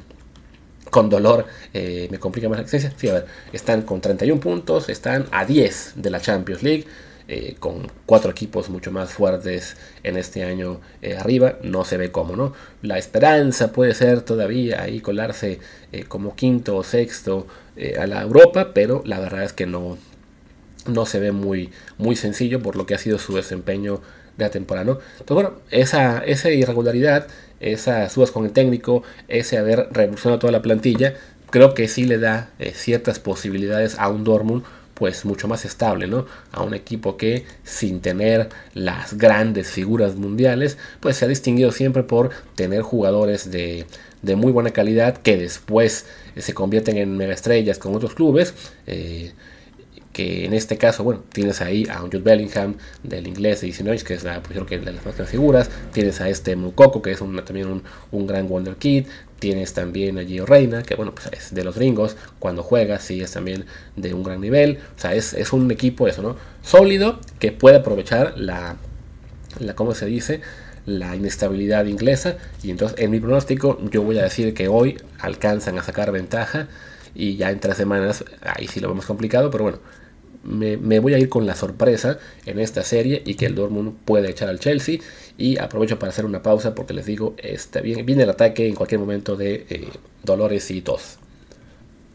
con 0.89 1.10
dolor 1.10 1.45
eh, 1.73 2.08
me 2.12 2.19
complica 2.19 2.49
más 2.49 2.60
la 2.60 2.63
existencia. 2.63 2.97
Sí, 2.99 3.10
a 3.10 3.13
ver, 3.13 3.25
están 3.54 3.84
con 3.84 4.02
31 4.02 4.39
puntos, 4.39 4.89
están 4.89 5.25
a 5.32 5.45
10 5.45 5.93
de 5.95 6.10
la 6.10 6.21
Champions 6.21 6.63
League. 6.63 6.86
Eh, 7.32 7.58
con 7.60 7.91
cuatro 8.08 8.32
equipos 8.32 8.71
mucho 8.71 8.91
más 8.91 9.12
fuertes 9.12 9.78
en 10.02 10.17
este 10.17 10.43
año 10.43 10.82
eh, 11.04 11.15
arriba, 11.15 11.60
no 11.62 11.86
se 11.86 11.95
ve 11.95 12.12
cómo, 12.12 12.36
¿no? 12.36 12.54
La 12.82 12.97
esperanza 12.97 13.71
puede 13.71 13.93
ser 13.93 14.21
todavía 14.21 14.82
ahí 14.82 14.99
colarse 14.99 15.60
como 16.08 16.36
quinto 16.36 16.75
o 16.75 16.84
sexto 16.84 17.45
a 17.99 18.08
la 18.08 18.23
Europa, 18.23 18.71
pero 18.73 19.04
la 19.06 19.19
verdad 19.19 19.43
es 19.43 19.54
que 19.54 19.67
no, 19.67 19.99
no 20.88 21.06
se 21.06 21.20
ve 21.20 21.32
muy, 21.32 21.72
muy 21.98 22.15
sencillo 22.15 22.62
por 22.62 22.76
lo 22.76 22.86
que 22.86 22.96
ha 22.96 23.00
sido 23.00 23.20
su 23.20 23.36
desempeño 23.36 24.02
de 24.38 24.46
la 24.46 24.52
temporada, 24.52 24.86
¿no? 24.86 25.00
Entonces, 25.20 25.36
bueno, 25.36 25.54
esa, 25.70 26.20
esa 26.20 26.50
irregularidad 26.50 27.28
esas 27.60 28.12
subas 28.12 28.32
con 28.32 28.46
el 28.46 28.52
técnico, 28.52 29.04
ese 29.28 29.58
haber 29.58 29.88
revolucionado 29.92 30.39
toda 30.39 30.52
la 30.52 30.62
plantilla, 30.62 31.15
creo 31.50 31.74
que 31.74 31.88
sí 31.88 32.06
le 32.06 32.18
da 32.18 32.50
eh, 32.60 32.72
ciertas 32.76 33.20
posibilidades 33.20 33.98
a 34.00 34.10
un 34.10 34.24
Dortmund 34.24 34.63
pues 34.94 35.24
mucho 35.24 35.48
más 35.48 35.63
estable, 35.63 36.08
¿no? 36.08 36.26
A 36.52 36.62
un 36.62 36.74
equipo 36.74 37.15
que 37.15 37.46
sin 37.63 38.02
tener 38.02 38.50
las 38.74 39.18
grandes 39.18 39.70
figuras 39.70 40.15
mundiales, 40.15 40.78
pues 41.00 41.15
se 41.15 41.24
ha 41.24 41.28
distinguido 41.30 41.72
siempre 41.72 42.04
por 42.04 42.32
tener 42.56 42.82
jugadores 42.82 43.50
de, 43.50 43.86
muy 44.36 44.52
buena 44.52 44.72
calidad 44.72 45.18
que 45.18 45.38
después 45.38 46.06
eh, 46.36 46.42
se 46.42 46.54
convierten 46.54 46.98
en 46.98 47.15
mega 47.15 47.34
estrellas 47.34 47.80
con 47.80 47.96
otros 47.96 48.13
clubes. 48.13 48.54
Eh, 48.88 49.32
que 50.19 50.43
en 50.43 50.53
este 50.53 50.77
caso, 50.77 51.05
bueno, 51.05 51.23
tienes 51.32 51.62
ahí 51.62 51.88
a 51.89 52.03
un 52.03 52.12
Jude 52.12 52.19
Bellingham 52.19 52.75
del 53.03 53.25
inglés 53.25 53.62
de 53.62 53.67
19, 53.67 54.03
que 54.03 54.15
es 54.15 54.25
la 54.25 54.41
posición 54.41 54.65
que 54.65 54.77
de 54.77 54.91
las 54.91 55.05
más 55.05 55.29
figuras, 55.29 55.69
tienes 55.93 56.19
a 56.19 56.27
este 56.27 56.58
Mukoko, 56.58 57.01
que 57.01 57.12
es 57.12 57.19
también 57.19 57.69
un, 57.69 57.84
un, 58.12 58.27
gran 58.27 58.49
wonder 58.49 58.75
kid, 58.75 59.08
tienes 59.39 59.73
también 59.73 60.19
a 60.19 60.23
Gio 60.23 60.45
Reina, 60.45 60.84
que 60.84 60.95
bueno, 60.95 61.15
pues 61.15 61.29
es 61.32 61.53
de 61.55 61.63
los 61.63 61.75
gringos, 61.75 62.17
cuando 62.38 62.63
juega 62.63 62.99
sí 62.99 63.21
es 63.21 63.32
también 63.32 63.63
de 63.95 64.13
un 64.13 64.23
gran 64.23 64.41
nivel, 64.41 64.79
o 64.97 64.99
sea, 64.99 65.13
es, 65.13 65.34
es 65.34 65.53
un 65.53 65.71
equipo 65.71 66.05
eso, 66.10 66.21
¿no? 66.21 66.36
Sólido, 66.63 67.21
que 67.39 67.53
puede 67.53 67.77
aprovechar 67.77 68.38
la, 68.38 68.75
la 69.58 69.73
¿cómo 69.73 69.95
se 69.95 70.05
dice? 70.05 70.41
la 70.86 71.15
inestabilidad 71.15 71.86
inglesa. 71.86 72.38
Y 72.62 72.71
entonces 72.71 72.99
en 72.99 73.12
mi 73.12 73.19
pronóstico 73.19 73.79
yo 73.89 74.01
voy 74.01 74.17
a 74.17 74.23
decir 74.23 74.53
que 74.53 74.67
hoy 74.67 74.97
alcanzan 75.19 75.77
a 75.77 75.84
sacar 75.84 76.12
ventaja. 76.12 76.67
Y 77.15 77.38
ya 77.38 77.51
en 77.51 77.60
tres 77.60 77.77
semanas 77.77 78.23
ahí 78.41 78.67
sí 78.67 78.79
lo 78.79 78.88
vemos 78.88 79.05
complicado, 79.05 79.49
pero 79.49 79.63
bueno, 79.65 79.79
me, 80.43 80.99
voy 80.99 81.13
a 81.13 81.19
ir 81.19 81.30
con 81.30 81.45
la 81.45 81.56
sorpresa 81.56 82.19
en 82.45 82.60
esta 82.60 82.84
serie 82.84 83.21
y 83.25 83.36
que 83.36 83.45
el 83.45 83.56
Dortmund 83.56 83.93
puede 84.06 84.30
echar 84.30 84.49
al 84.49 84.60
Chelsea. 84.60 84.99
Y 85.38 85.58
aprovecho 85.58 85.99
para 85.99 86.10
hacer 86.10 86.25
una 86.25 86.43
pausa 86.43 86.75
porque 86.75 86.93
les 86.93 87.06
digo, 87.06 87.36
está 87.38 87.82
bien, 87.82 88.06
viene 88.06 88.23
el 88.23 88.30
ataque 88.30 88.67
en 88.67 88.75
cualquier 88.75 88.99
momento 88.99 89.36
de 89.36 89.65
eh, 89.69 89.88
dolores 90.23 90.69
y 90.71 90.82
tos. 90.82 91.18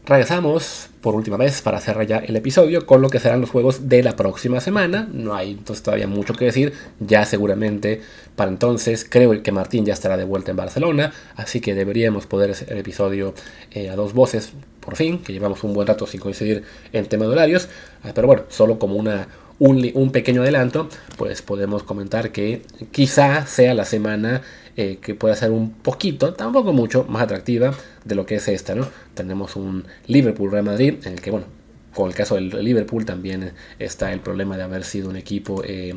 Regresamos 0.07 0.89
por 1.01 1.15
última 1.15 1.35
vez 1.35 1.63
para 1.63 1.79
cerrar 1.79 2.05
ya 2.05 2.17
el 2.19 2.35
episodio 2.35 2.85
con 2.85 3.01
lo 3.01 3.09
que 3.09 3.19
serán 3.19 3.41
los 3.41 3.49
juegos 3.49 3.89
de 3.89 4.03
la 4.03 4.15
próxima 4.15 4.61
semana. 4.61 5.09
No 5.11 5.33
hay 5.33 5.51
entonces 5.51 5.81
todavía 5.81 6.05
mucho 6.05 6.35
que 6.35 6.45
decir. 6.45 6.73
Ya 6.99 7.25
seguramente 7.25 8.01
para 8.35 8.51
entonces 8.51 9.03
creo 9.09 9.41
que 9.41 9.51
Martín 9.51 9.83
ya 9.83 9.93
estará 9.93 10.15
de 10.15 10.23
vuelta 10.23 10.51
en 10.51 10.57
Barcelona. 10.57 11.11
Así 11.35 11.59
que 11.59 11.73
deberíamos 11.73 12.27
poder 12.27 12.51
hacer 12.51 12.71
el 12.71 12.77
episodio 12.77 13.33
eh, 13.71 13.89
a 13.89 13.95
dos 13.95 14.13
voces 14.13 14.53
por 14.79 14.95
fin, 14.95 15.17
que 15.23 15.33
llevamos 15.33 15.63
un 15.63 15.73
buen 15.73 15.87
rato 15.87 16.05
sin 16.05 16.19
coincidir 16.19 16.63
en 16.93 17.07
temas 17.07 17.27
de 17.27 17.33
horarios. 17.33 17.67
Ah, 18.03 18.11
pero 18.13 18.27
bueno, 18.27 18.43
solo 18.49 18.77
como 18.77 18.95
una, 18.97 19.27
un, 19.59 20.11
pequeño 20.11 20.41
adelanto, 20.41 20.89
pues 21.17 21.41
podemos 21.41 21.83
comentar 21.83 22.31
que 22.31 22.61
quizá 22.91 23.45
sea 23.45 23.73
la 23.73 23.85
semana 23.85 24.41
eh, 24.75 24.99
que 25.01 25.15
pueda 25.15 25.35
ser 25.35 25.51
un 25.51 25.71
poquito, 25.71 26.33
tampoco 26.33 26.73
mucho, 26.73 27.05
más 27.05 27.23
atractiva 27.23 27.73
de 28.03 28.15
lo 28.15 28.25
que 28.25 28.35
es 28.35 28.47
esta, 28.47 28.75
¿no? 28.75 28.87
Tenemos 29.13 29.55
un 29.55 29.85
Liverpool-Real 30.07 30.63
Madrid, 30.63 30.95
en 31.05 31.13
el 31.13 31.21
que, 31.21 31.31
bueno, 31.31 31.45
con 31.93 32.09
el 32.09 32.15
caso 32.15 32.35
del 32.35 32.49
Liverpool 32.63 33.05
también 33.05 33.53
está 33.79 34.11
el 34.11 34.19
problema 34.19 34.57
de 34.57 34.63
haber 34.63 34.83
sido 34.83 35.09
un 35.09 35.15
equipo... 35.15 35.63
Eh, 35.65 35.95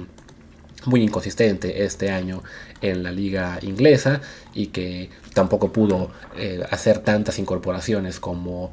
muy 0.85 1.03
inconsistente 1.03 1.85
este 1.85 2.11
año 2.11 2.43
en 2.81 3.03
la 3.03 3.11
liga 3.11 3.59
inglesa 3.63 4.21
y 4.55 4.69
que 4.69 5.11
tampoco 5.35 5.73
pudo 5.73 6.11
eh, 6.37 6.63
hacer 6.71 7.01
tantas 7.01 7.39
incorporaciones 7.39 8.21
como, 8.21 8.73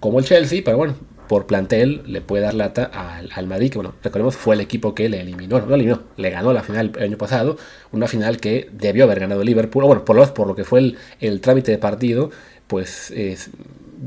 como 0.00 0.18
el 0.18 0.24
Chelsea, 0.24 0.62
pero 0.64 0.76
bueno, 0.76 0.94
por 1.32 1.46
plantel 1.46 2.02
le 2.04 2.20
puede 2.20 2.42
dar 2.42 2.52
lata 2.52 2.90
al, 3.34 3.46
Madrid, 3.46 3.70
que 3.70 3.78
bueno, 3.78 3.94
recordemos 4.02 4.36
fue 4.36 4.54
el 4.54 4.60
equipo 4.60 4.94
que 4.94 5.08
le 5.08 5.22
eliminó, 5.22 5.62
no, 5.62 5.74
eliminó, 5.74 6.02
le 6.18 6.28
ganó 6.28 6.52
la 6.52 6.62
final 6.62 6.92
el 6.94 7.04
año 7.04 7.16
pasado, 7.16 7.56
una 7.90 8.06
final 8.06 8.36
que 8.36 8.68
debió 8.70 9.04
haber 9.04 9.20
ganado 9.20 9.42
Liverpool, 9.42 9.84
bueno, 9.84 10.04
por 10.04 10.14
lo, 10.14 10.34
por 10.34 10.46
lo 10.46 10.54
que 10.54 10.64
fue 10.64 10.80
el, 10.80 10.98
el 11.20 11.40
trámite 11.40 11.70
de 11.70 11.78
partido, 11.78 12.30
pues 12.66 13.10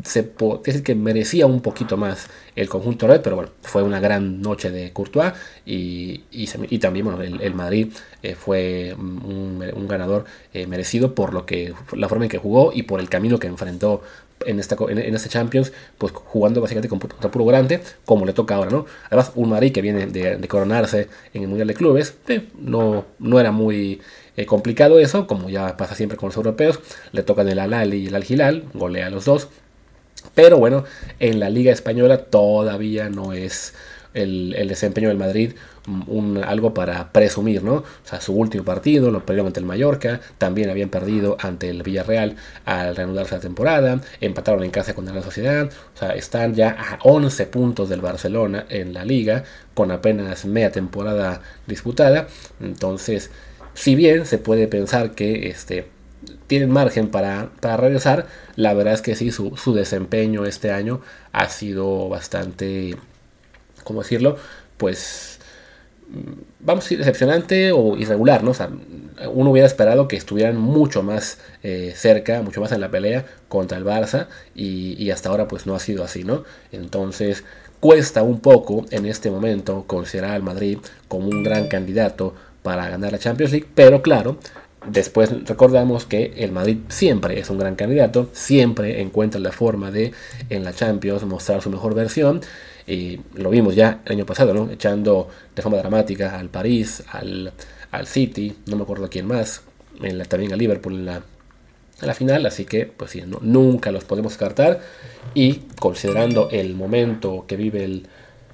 se 0.04 0.24
puede 0.24 0.62
decir 0.64 0.84
que 0.84 0.96
merecía 0.96 1.46
un 1.46 1.62
poquito 1.62 1.96
más 1.98 2.28
el 2.56 2.68
conjunto 2.68 3.08
red, 3.08 3.22
pero 3.22 3.38
bueno, 3.38 3.52
fue 3.62 3.82
una 3.84 4.00
gran 4.00 4.42
noche 4.42 4.70
de 4.70 4.92
Courtois 4.92 5.34
y, 5.66 6.24
y, 6.32 6.80
también 6.80 7.06
bueno, 7.06 7.22
el, 7.22 7.54
Madrid 7.54 7.94
eh, 8.22 8.36
fue 8.36 8.94
un, 8.98 9.88
ganador 9.88 10.26
eh, 10.54 10.68
merecido 10.68 11.16
por 11.16 11.34
lo 11.34 11.46
que 11.46 11.74
la 11.94 12.10
forma 12.10 12.26
en 12.26 12.30
que 12.30 12.38
jugó 12.38 12.72
y 12.74 12.84
por 12.84 13.00
el 13.00 13.10
camino 13.10 13.40
que 13.40 13.48
enfrentó 13.48 14.02
en 14.46 14.60
esta 14.60 14.76
en, 14.90 15.16
este 15.16 15.30
Champions, 15.30 15.72
pues 15.98 16.14
jugando 16.14 16.62
básicamente 16.62 16.90
contra 16.90 17.32
puro 17.32 17.46
grande, 17.46 17.82
como 18.06 18.26
le 18.26 18.34
toca 18.34 18.56
ahora, 18.56 18.72
¿no? 18.72 18.86
Además, 19.08 19.32
un 19.36 19.50
Madrid 19.50 19.72
que 19.72 19.82
viene 19.82 20.08
de, 20.08 20.48
coronarse 20.48 21.08
en 21.34 21.44
el 21.44 21.48
Mundial 21.48 21.68
de 21.68 21.74
Clubes, 21.74 22.16
eh, 22.28 22.48
no, 22.60 23.06
no 23.20 23.40
era 23.40 23.52
muy 23.52 24.02
complicado 24.46 25.00
eso, 25.00 25.28
como 25.28 25.50
ya 25.50 25.78
pasa 25.78 25.96
siempre 25.96 26.18
con 26.18 26.28
los 26.28 26.36
europeos, 26.36 26.80
le 27.14 27.24
tocan 27.24 27.48
el 27.48 27.60
Al 27.60 27.94
y 27.94 28.08
el 28.08 28.16
Al 28.16 28.26
Hilal, 28.30 28.66
golea 28.74 29.08
a 29.08 29.10
los 29.10 29.24
dos, 29.24 29.48
pero 30.34 30.58
bueno, 30.58 30.84
en 31.20 31.40
la 31.40 31.50
Liga 31.50 31.72
Española 31.72 32.26
todavía 32.26 33.10
no 33.10 33.32
es 33.34 33.74
el, 34.16 34.68
desempeño 34.68 35.10
del 35.10 35.18
Madrid 35.18 35.54
un, 36.08 36.44
algo 36.44 36.74
para 36.74 37.12
presumir, 37.12 37.64
¿no? 37.64 37.76
O 37.76 37.86
sea, 38.04 38.20
su 38.22 38.34
último 38.34 38.64
partido 38.64 39.12
lo 39.12 39.26
perdieron 39.26 39.48
ante 39.48 39.60
el 39.60 39.66
Mallorca, 39.66 40.20
también 40.38 40.70
habían 40.70 40.90
perdido 40.90 41.38
ante 41.40 41.70
el 41.70 41.84
Villarreal 41.84 42.36
al 42.66 42.96
reanudarse 42.96 43.36
la 43.36 43.42
temporada, 43.42 44.02
empataron 44.22 44.64
en 44.64 44.72
casa 44.72 44.96
contra 44.96 45.14
la 45.14 45.22
Sociedad, 45.22 45.70
o 45.96 45.98
sea, 45.98 46.10
están 46.16 46.56
ya 46.56 46.72
a 46.72 47.00
11 47.04 47.46
puntos 47.48 47.90
del 47.90 48.02
Barcelona 48.02 48.66
en 48.70 48.94
la 48.94 49.06
liga, 49.06 49.44
con 49.74 49.92
apenas 49.92 50.46
media 50.46 50.72
temporada 50.72 51.42
disputada, 51.68 52.28
entonces, 52.60 53.30
si 53.74 53.96
bien 53.96 54.26
se 54.26 54.38
puede 54.38 54.68
pensar 54.68 55.12
que 55.12 55.50
este 55.50 55.96
tienen 56.48 56.72
margen 56.72 57.10
para, 57.10 57.50
regresar. 57.78 58.28
La 58.56 58.74
verdad 58.74 58.94
es 58.94 59.02
que 59.02 59.16
sí, 59.16 59.32
su, 59.32 59.74
desempeño 59.74 60.46
este 60.46 60.72
año 60.72 61.02
ha 61.32 61.50
sido 61.50 62.10
bastante, 62.10 62.96
¿cómo 63.86 64.02
decirlo? 64.02 64.36
Pues, 64.76 65.40
mm, 66.10 66.42
vamos 66.60 66.84
a 66.84 66.86
decir, 66.86 66.98
decepcionante 66.98 67.72
o 67.72 67.96
irregular, 67.96 68.44
¿no? 68.44 68.52
O 68.52 68.54
sea, 68.54 68.70
uno 69.32 69.52
hubiera 69.52 69.66
esperado 69.66 70.10
que 70.10 70.18
estuvieran 70.18 70.58
mucho 70.58 71.04
más 71.04 71.40
eh, 71.64 71.94
cerca, 71.96 72.42
mucho 72.42 72.60
más 72.60 72.74
en 72.74 72.82
la 72.82 72.92
pelea 72.92 73.26
contra 73.48 73.78
el 73.78 73.86
Barça 73.86 74.28
y, 74.54 75.10
hasta 75.10 75.30
ahora 75.30 75.48
pues 75.48 75.66
no 75.66 75.76
ha 75.76 75.80
sido 75.80 76.04
así, 76.04 76.26
¿no? 76.26 76.44
Entonces 76.74 77.46
cuesta 77.80 78.24
un 78.24 78.42
poco 78.42 78.86
en 78.92 79.06
este 79.06 79.32
momento 79.32 79.86
considerar 79.88 80.32
al 80.32 80.44
Madrid 80.44 80.80
como 81.08 81.28
un 81.30 81.44
gran 81.44 81.68
candidato 81.68 82.34
para 82.64 82.90
ganar 82.90 83.12
la 83.12 83.20
Champions 83.20 83.52
League, 83.54 83.68
pero 83.74 84.02
claro, 84.02 84.38
Después 84.88 85.32
recordamos 85.48 86.06
que 86.06 86.34
el 86.38 86.52
Madrid 86.52 86.78
siempre 86.90 87.40
es 87.40 87.50
un 87.50 87.58
gran 87.58 87.76
candidato, 87.76 88.30
siempre 88.34 89.02
encuentra 89.02 89.40
la 89.40 89.52
forma 89.52 89.90
de 89.90 90.14
en 90.50 90.64
la 90.64 90.74
Champions 90.74 91.24
mostrar 91.24 91.62
su 91.62 91.72
mejor 91.72 91.96
versión. 91.96 92.42
Y 92.88 93.20
lo 93.34 93.50
vimos 93.50 93.76
ya 93.76 94.02
el 94.06 94.14
año 94.14 94.26
pasado, 94.26 94.54
¿no? 94.54 94.70
echando 94.70 95.28
de 95.56 95.62
forma 95.62 95.78
dramática 95.78 96.38
al 96.38 96.50
París, 96.50 97.04
al, 97.12 97.52
City, 98.06 98.58
no 98.66 98.76
me 98.76 98.84
acuerdo 98.84 99.10
quién 99.10 99.26
más, 99.26 99.62
en 100.02 100.18
la, 100.18 100.26
también 100.26 100.52
a 100.52 100.58
Liverpool 100.58 100.96
en 100.96 101.06
la, 101.06 101.22
la 102.02 102.14
final. 102.14 102.46
Así 102.46 102.66
que, 102.66 102.86
pues 102.86 103.12
sí, 103.12 103.24
nunca 103.42 103.92
los 103.92 104.04
podemos 104.04 104.34
descartar. 104.34 104.82
Y 105.34 105.62
considerando 105.80 106.50
el 106.52 106.76
momento 106.76 107.46
que 107.48 107.56
vive 107.56 107.86
el, 107.86 108.08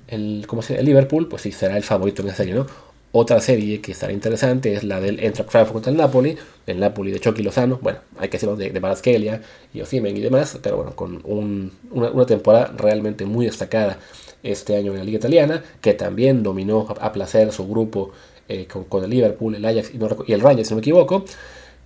el, 0.08 0.46
¿cómo 0.48 0.62
se, 0.62 0.80
el 0.80 0.86
Liverpool, 0.86 1.28
pues 1.28 1.42
sí 1.42 1.52
será 1.52 1.76
el 1.76 1.84
favorito 1.84 2.22
en 2.22 2.28
esa 2.28 2.38
serie, 2.38 2.54
¿no? 2.54 2.68
Otra 3.14 3.42
serie 3.42 3.82
que 3.82 3.92
estará 3.92 4.14
interesante 4.14 4.74
es 4.74 4.86
la 4.86 5.02
del 5.02 5.20
Eintracht 5.20 5.50
Frankfurt 5.50 5.74
contra 5.74 5.92
el 5.92 5.98
Napoli, 5.98 6.38
el 6.66 6.80
Napoli 6.80 7.12
de 7.12 7.20
Chucky 7.20 7.44
Lozano, 7.44 7.78
bueno, 7.82 8.00
hay 8.18 8.30
que 8.30 8.38
decirlo 8.38 8.56
de, 8.56 8.70
de 8.70 9.40
y 9.74 9.82
Osimen 9.82 10.16
y 10.16 10.22
demás, 10.22 10.58
pero 10.64 10.78
bueno, 10.78 10.96
con 10.96 11.22
una, 11.92 12.26
temporada 12.26 12.74
realmente 12.78 13.26
muy 13.26 13.48
destacada 13.48 13.98
este 14.44 14.78
año 14.78 14.94
en 14.94 15.00
la 15.00 15.04
Liga 15.04 15.18
Italiana, 15.18 15.62
que 15.82 15.94
también 15.94 16.42
dominó 16.42 16.88
a, 16.88 17.12
placer 17.12 17.52
su 17.52 17.68
grupo 17.68 18.12
eh, 18.48 18.66
con, 18.88 19.04
el 19.04 19.10
Liverpool, 19.10 19.56
el 19.56 19.66
Ajax 19.66 19.92
y, 19.94 20.32
el 20.32 20.40
Rangers, 20.40 20.70
si 20.70 20.74
no 20.74 20.78
me 20.78 20.82
equivoco. 20.82 21.26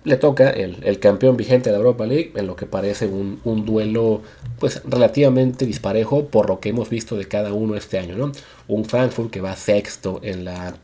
Le 0.04 0.16
toca 0.18 0.50
el, 0.50 1.00
campeón 1.00 1.36
vigente 1.36 1.70
de 1.70 1.72
la 1.72 1.78
Europa 1.78 2.06
League, 2.06 2.30
en 2.36 2.46
lo 2.46 2.54
que 2.54 2.66
parece 2.66 3.08
un, 3.08 3.40
un, 3.42 3.66
duelo 3.66 4.22
pues 4.60 4.80
relativamente 4.84 5.66
disparejo 5.66 6.26
por 6.26 6.48
lo 6.48 6.60
que 6.60 6.68
hemos 6.68 6.88
visto 6.88 7.16
de 7.16 7.26
cada 7.26 7.52
uno 7.52 7.74
este 7.74 7.98
año, 7.98 8.16
¿no? 8.16 8.30
Un 8.68 8.84
Frankfurt 8.84 9.32
que 9.32 9.40
va 9.40 9.56
sexto 9.56 10.20
en 10.22 10.44
la 10.44 10.76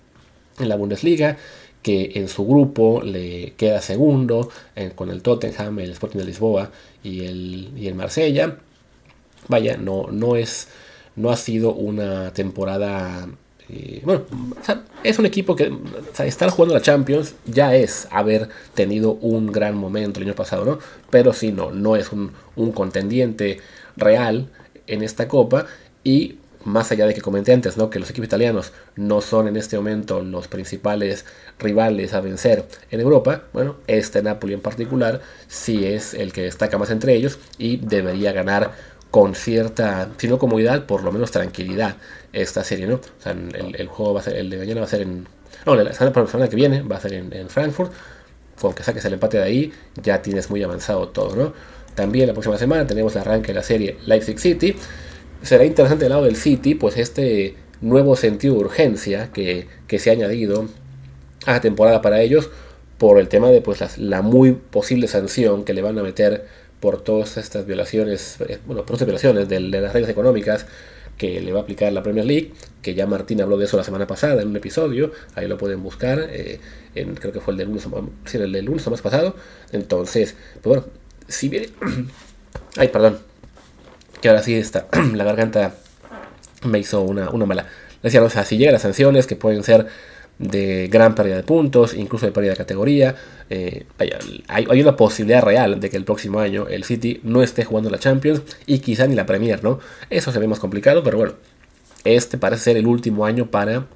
en 0.62 0.68
la 0.68 0.76
Bundesliga, 0.76 1.36
que 1.82 2.12
en 2.14 2.28
su 2.28 2.46
grupo 2.46 3.02
le 3.02 3.54
queda 3.56 3.80
segundo 3.80 4.50
con 4.94 5.10
el 5.10 5.22
Tottenham, 5.22 5.80
el 5.80 5.90
Sporting 5.92 6.18
de 6.18 6.24
Lisboa 6.24 6.70
y 7.02 7.24
el, 7.24 7.70
y 7.76 7.88
el 7.88 7.94
Marsella. 7.94 8.56
Vaya, 9.48 9.76
no, 9.76 10.06
no, 10.10 10.36
es, 10.36 10.68
no 11.16 11.30
ha 11.30 11.36
sido 11.36 11.74
una 11.74 12.32
temporada 12.32 13.28
eh, 13.68 14.02
bueno, 14.04 14.24
es 15.02 15.18
un 15.18 15.26
equipo 15.26 15.56
que 15.56 15.72
estar 16.18 16.50
jugando 16.50 16.74
la 16.74 16.82
Champions 16.82 17.34
ya 17.46 17.74
es 17.74 18.06
haber 18.10 18.48
tenido 18.74 19.12
un 19.12 19.50
gran 19.52 19.76
momento 19.76 20.20
el 20.20 20.26
año 20.26 20.34
pasado, 20.34 20.64
¿no? 20.64 20.78
Pero 21.10 21.32
sí, 21.32 21.52
no, 21.52 21.70
no 21.70 21.96
es 21.96 22.12
un, 22.12 22.32
un 22.56 22.72
contendiente 22.72 23.60
real 23.96 24.48
en 24.86 25.02
esta 25.02 25.28
copa 25.28 25.66
y 26.04 26.36
más 26.64 26.92
allá 26.92 27.06
de 27.06 27.14
que 27.14 27.20
comenté 27.20 27.52
antes, 27.52 27.76
¿no? 27.76 27.90
que 27.90 27.98
los 27.98 28.10
equipos 28.10 28.26
italianos 28.26 28.72
no 28.96 29.20
son 29.20 29.48
en 29.48 29.56
este 29.56 29.76
momento 29.76 30.22
los 30.22 30.48
principales 30.48 31.24
rivales 31.58 32.14
a 32.14 32.20
vencer 32.20 32.64
en 32.90 33.00
Europa, 33.00 33.44
bueno, 33.52 33.76
este 33.86 34.22
Napoli 34.22 34.54
en 34.54 34.60
particular 34.60 35.20
sí 35.48 35.84
es 35.86 36.14
el 36.14 36.32
que 36.32 36.42
destaca 36.42 36.78
más 36.78 36.90
entre 36.90 37.14
ellos 37.14 37.38
y 37.58 37.76
debería 37.78 38.32
ganar 38.32 38.72
con 39.10 39.34
cierta, 39.34 40.08
si 40.16 40.26
no 40.26 40.38
comodidad, 40.38 40.86
por 40.86 41.04
lo 41.04 41.12
menos 41.12 41.30
tranquilidad 41.30 41.96
esta 42.32 42.64
serie, 42.64 42.86
¿no? 42.86 42.98
El, 43.24 43.86
juego 43.86 44.14
va 44.14 44.20
a 44.20 44.22
ser, 44.22 44.36
el 44.36 44.48
de 44.48 44.56
mañana 44.56 44.80
va 44.80 44.86
a 44.86 44.90
ser 44.90 45.02
en, 45.02 45.26
no, 45.66 45.74
la 45.74 45.92
semana 45.92 46.48
que 46.48 46.56
viene 46.56 46.80
va 46.80 46.96
a 46.96 47.00
ser 47.00 47.12
en, 47.12 47.32
en 47.32 47.50
Frankfurt, 47.50 47.92
con 48.58 48.72
que 48.72 48.82
saques 48.82 49.04
el 49.04 49.12
empate 49.12 49.36
de 49.36 49.44
ahí, 49.44 49.72
ya 50.02 50.22
tienes 50.22 50.48
muy 50.48 50.62
avanzado 50.62 51.08
todo, 51.08 51.36
¿no? 51.36 51.52
También 51.94 52.26
la 52.26 52.32
próxima 52.32 52.56
semana 52.56 52.86
tenemos 52.86 53.14
el 53.14 53.20
arranque 53.20 53.48
de 53.48 53.54
la 53.54 53.62
serie 53.62 53.98
Leipzig 54.06 54.38
City, 54.38 54.74
será 55.42 55.64
interesante 55.64 56.04
el 56.04 56.10
lado 56.10 56.24
del 56.24 56.36
City, 56.36 56.74
pues 56.74 56.96
este 56.96 57.54
nuevo 57.80 58.16
sentido 58.16 58.54
de 58.54 58.60
urgencia 58.60 59.30
que, 59.32 59.66
se 59.98 60.10
ha 60.10 60.12
añadido 60.12 60.68
a 61.44 61.52
la 61.52 61.60
temporada 61.60 62.00
para 62.00 62.22
ellos 62.22 62.50
por 62.96 63.18
el 63.18 63.28
tema 63.28 63.50
de 63.50 63.60
pues 63.60 63.98
la 63.98 64.22
muy 64.22 64.52
posible 64.52 65.08
sanción 65.08 65.64
que 65.64 65.74
le 65.74 65.82
van 65.82 65.98
a 65.98 66.02
meter 66.02 66.46
por 66.80 67.02
todas 67.02 67.36
estas 67.36 67.66
violaciones, 67.66 68.40
eh, 68.48 68.58
bueno, 68.66 68.86
por 68.86 68.94
estas 68.94 69.06
violaciones 69.06 69.48
de, 69.48 69.60
las 69.60 69.92
reglas 69.92 70.10
económicas 70.10 70.66
que 71.18 71.40
le 71.40 71.52
va 71.52 71.60
a 71.60 71.62
aplicar 71.62 71.92
la 71.92 72.02
Premier 72.02 72.24
League, 72.24 72.52
que 72.80 72.94
ya 72.94 73.06
Martín 73.06 73.40
habló 73.42 73.56
de 73.58 73.66
eso 73.66 73.76
la 73.76 73.84
semana 73.84 74.06
pasada 74.06 74.42
en 74.42 74.48
un 74.48 74.56
episodio, 74.56 75.12
ahí 75.34 75.46
lo 75.46 75.58
pueden 75.58 75.82
buscar, 75.82 76.28
eh, 76.30 76.58
en, 76.94 77.14
creo 77.14 77.32
que 77.32 77.40
fue 77.40 77.52
el 77.52 77.58
del 77.58 77.68
lunes, 77.68 77.86
el 78.32 78.52
del 78.52 78.64
lunes 78.64 78.86
o 78.86 78.90
más 78.90 79.02
pasado, 79.02 79.36
entonces, 79.72 80.34
pues 80.62 80.64
bueno, 80.64 80.84
si 81.28 81.48
viene, 81.48 81.68
ay, 82.76 82.88
perdón, 82.88 83.18
que 84.22 84.28
ahora 84.28 84.42
sí 84.42 84.54
está, 84.54 84.86
la 85.14 85.24
garganta 85.24 85.74
me 86.64 86.78
hizo 86.78 87.02
una, 87.02 87.28
una 87.30 87.44
mala. 87.44 87.66
Decía, 88.02 88.22
o 88.22 88.30
sea, 88.30 88.44
si 88.44 88.56
llegan 88.56 88.72
las 88.72 88.82
sanciones 88.82 89.26
que 89.26 89.36
pueden 89.36 89.62
ser 89.62 89.86
de 90.38 90.88
gran 90.88 91.14
pérdida 91.14 91.36
de 91.36 91.42
puntos, 91.42 91.94
incluso 91.94 92.26
de 92.26 92.32
pérdida 92.32 92.52
de 92.52 92.56
categoría, 92.56 93.14
eh, 93.50 93.84
hay, 93.98 94.10
hay, 94.48 94.80
una 94.80 94.96
posibilidad 94.96 95.42
real 95.42 95.78
de 95.78 95.90
que 95.90 95.96
el 95.96 96.04
próximo 96.04 96.40
año 96.40 96.66
el 96.68 96.84
City 96.84 97.20
no 97.22 97.42
esté 97.42 97.64
jugando 97.64 97.90
la 97.90 97.98
Champions 97.98 98.42
y 98.66 98.78
quizá 98.78 99.06
ni 99.06 99.14
la 99.14 99.26
Premier, 99.26 99.62
¿no? 99.62 99.78
Eso 100.08 100.32
se 100.32 100.38
ve 100.38 100.46
más 100.48 100.58
complicado, 100.58 101.02
pero 101.02 101.18
bueno, 101.18 101.34
este 102.04 102.38
parece 102.38 102.64
ser 102.64 102.76
el 102.76 102.86
último 102.86 103.26
año 103.26 103.50
para 103.50 103.86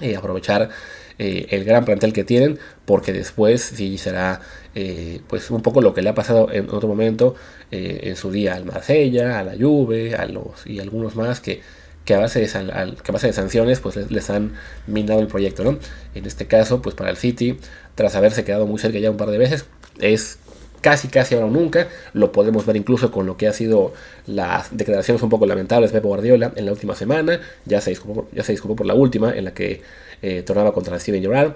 eh, 0.00 0.16
aprovechar 0.16 0.70
eh, 1.18 1.46
el 1.50 1.64
gran 1.64 1.84
plantel 1.84 2.12
que 2.12 2.24
tienen, 2.24 2.58
porque 2.84 3.12
después 3.12 3.62
sí 3.62 3.98
será 3.98 4.40
eh, 4.74 5.20
pues 5.28 5.50
un 5.50 5.62
poco 5.62 5.80
lo 5.80 5.94
que 5.94 6.02
le 6.02 6.08
ha 6.08 6.14
pasado 6.14 6.50
en 6.52 6.70
otro 6.70 6.88
momento 6.88 7.34
eh, 7.70 8.00
en 8.04 8.16
su 8.16 8.30
día 8.30 8.54
al 8.54 8.64
Marsella, 8.64 9.38
a 9.38 9.44
la 9.44 9.52
Juve, 9.58 10.14
a 10.14 10.26
los 10.26 10.66
y 10.66 10.80
algunos 10.80 11.14
más 11.16 11.40
que, 11.40 11.60
que 12.04 12.14
a 12.14 12.18
base 12.18 12.40
de, 12.40 12.96
que 13.02 13.12
base 13.12 13.26
de 13.26 13.32
sanciones 13.32 13.80
pues 13.80 13.96
les, 14.10 14.30
han 14.30 14.54
minado 14.86 15.20
el 15.20 15.26
proyecto, 15.26 15.64
¿no? 15.64 15.78
En 16.14 16.26
este 16.26 16.46
caso, 16.46 16.82
pues 16.82 16.94
para 16.94 17.10
el 17.10 17.16
City, 17.16 17.58
tras 17.94 18.14
haberse 18.16 18.44
quedado 18.44 18.66
muy 18.66 18.78
cerca 18.78 18.98
ya 18.98 19.10
un 19.10 19.16
par 19.16 19.30
de 19.30 19.38
veces, 19.38 19.66
es 20.00 20.38
casi 20.82 21.08
casi 21.08 21.34
ahora 21.34 21.46
o 21.46 21.50
nunca. 21.50 21.88
Lo 22.12 22.32
podemos 22.32 22.66
ver 22.66 22.76
incluso 22.76 23.10
con 23.10 23.24
lo 23.24 23.38
que 23.38 23.48
ha 23.48 23.54
sido 23.54 23.94
las 24.26 24.76
declaraciones 24.76 25.22
un 25.22 25.30
poco 25.30 25.46
lamentables 25.46 25.92
de 25.92 25.98
Pep 25.98 26.06
Guardiola 26.06 26.52
en 26.54 26.66
la 26.66 26.72
última 26.72 26.94
semana. 26.94 27.40
Ya 27.64 27.80
se 27.80 27.90
disculpó, 27.90 28.28
ya 28.32 28.42
se 28.42 28.52
disculpó 28.52 28.76
por 28.76 28.86
la 28.86 28.94
última, 28.94 29.32
en 29.34 29.46
la 29.46 29.54
que 29.54 29.80
eh, 30.20 30.42
tornaba 30.42 30.74
contra 30.74 30.98
Steven 30.98 31.22
Gerrard. 31.22 31.54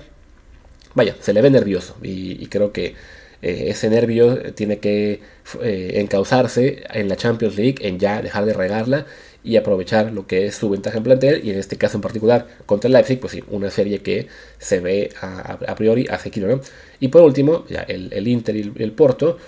Vaya, 0.95 1.15
se 1.21 1.35
le 1.35 1.43
ve 1.43 1.51
nervioso 1.51 1.97
y, 2.03 2.47
creo 2.47 2.73
que 2.73 2.95
eh, 3.43 3.67
ese 3.69 3.91
nervio 3.91 4.55
tiene 4.55 4.79
que 4.79 5.21
eh, 5.63 5.91
encauzarse 5.97 6.85
en 6.91 7.11
la 7.11 7.17
Champions 7.17 7.57
League, 7.57 7.87
en 7.87 7.99
ya 7.99 8.23
dejar 8.23 8.47
de 8.47 8.55
regarla 8.55 9.05
y 9.45 9.57
aprovechar 9.57 10.13
lo 10.13 10.27
que 10.27 10.47
es 10.47 10.57
su 10.57 10.69
ventaja 10.69 10.99
en 10.99 11.05
plantel 11.05 11.41
y 11.45 11.51
en 11.51 11.59
este 11.59 11.77
caso 11.77 11.99
en 11.99 12.03
particular 12.03 12.47
contra 12.67 12.89
el 12.89 12.95
Leipzig, 12.95 13.21
pues 13.21 13.33
sí, 13.33 13.45
una 13.51 13.71
serie 13.71 14.01
que 14.01 14.29
se 14.59 14.81
ve 14.81 15.11
a, 15.21 15.75
priori 15.77 16.07
asequible, 16.09 16.55
¿no? 16.55 16.61
Y 17.01 17.09
por 17.09 17.23
último, 17.23 17.65
ya 17.69 17.83
el, 17.83 18.27
Inter 18.27 18.57
y 18.57 18.73
el, 18.77 18.93
Porto, 18.93 19.39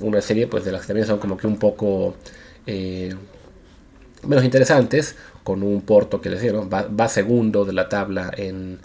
una 0.00 0.20
serie 0.20 0.46
pues 0.46 0.64
de 0.64 0.72
las 0.72 0.82
que 0.82 0.88
también 0.88 1.06
son 1.06 1.18
como 1.18 1.36
que 1.36 1.46
un 1.46 1.58
poco 1.58 2.16
menos 4.26 4.44
interesantes, 4.44 5.16
con 5.46 5.62
un 5.62 5.82
Porto 5.82 6.20
que 6.20 6.28
les 6.28 6.40
dieron, 6.40 6.68
va, 6.68 7.08
segundo 7.08 7.64
de 7.64 7.72
la 7.72 7.88
tabla 7.88 8.32
en, 8.36 8.80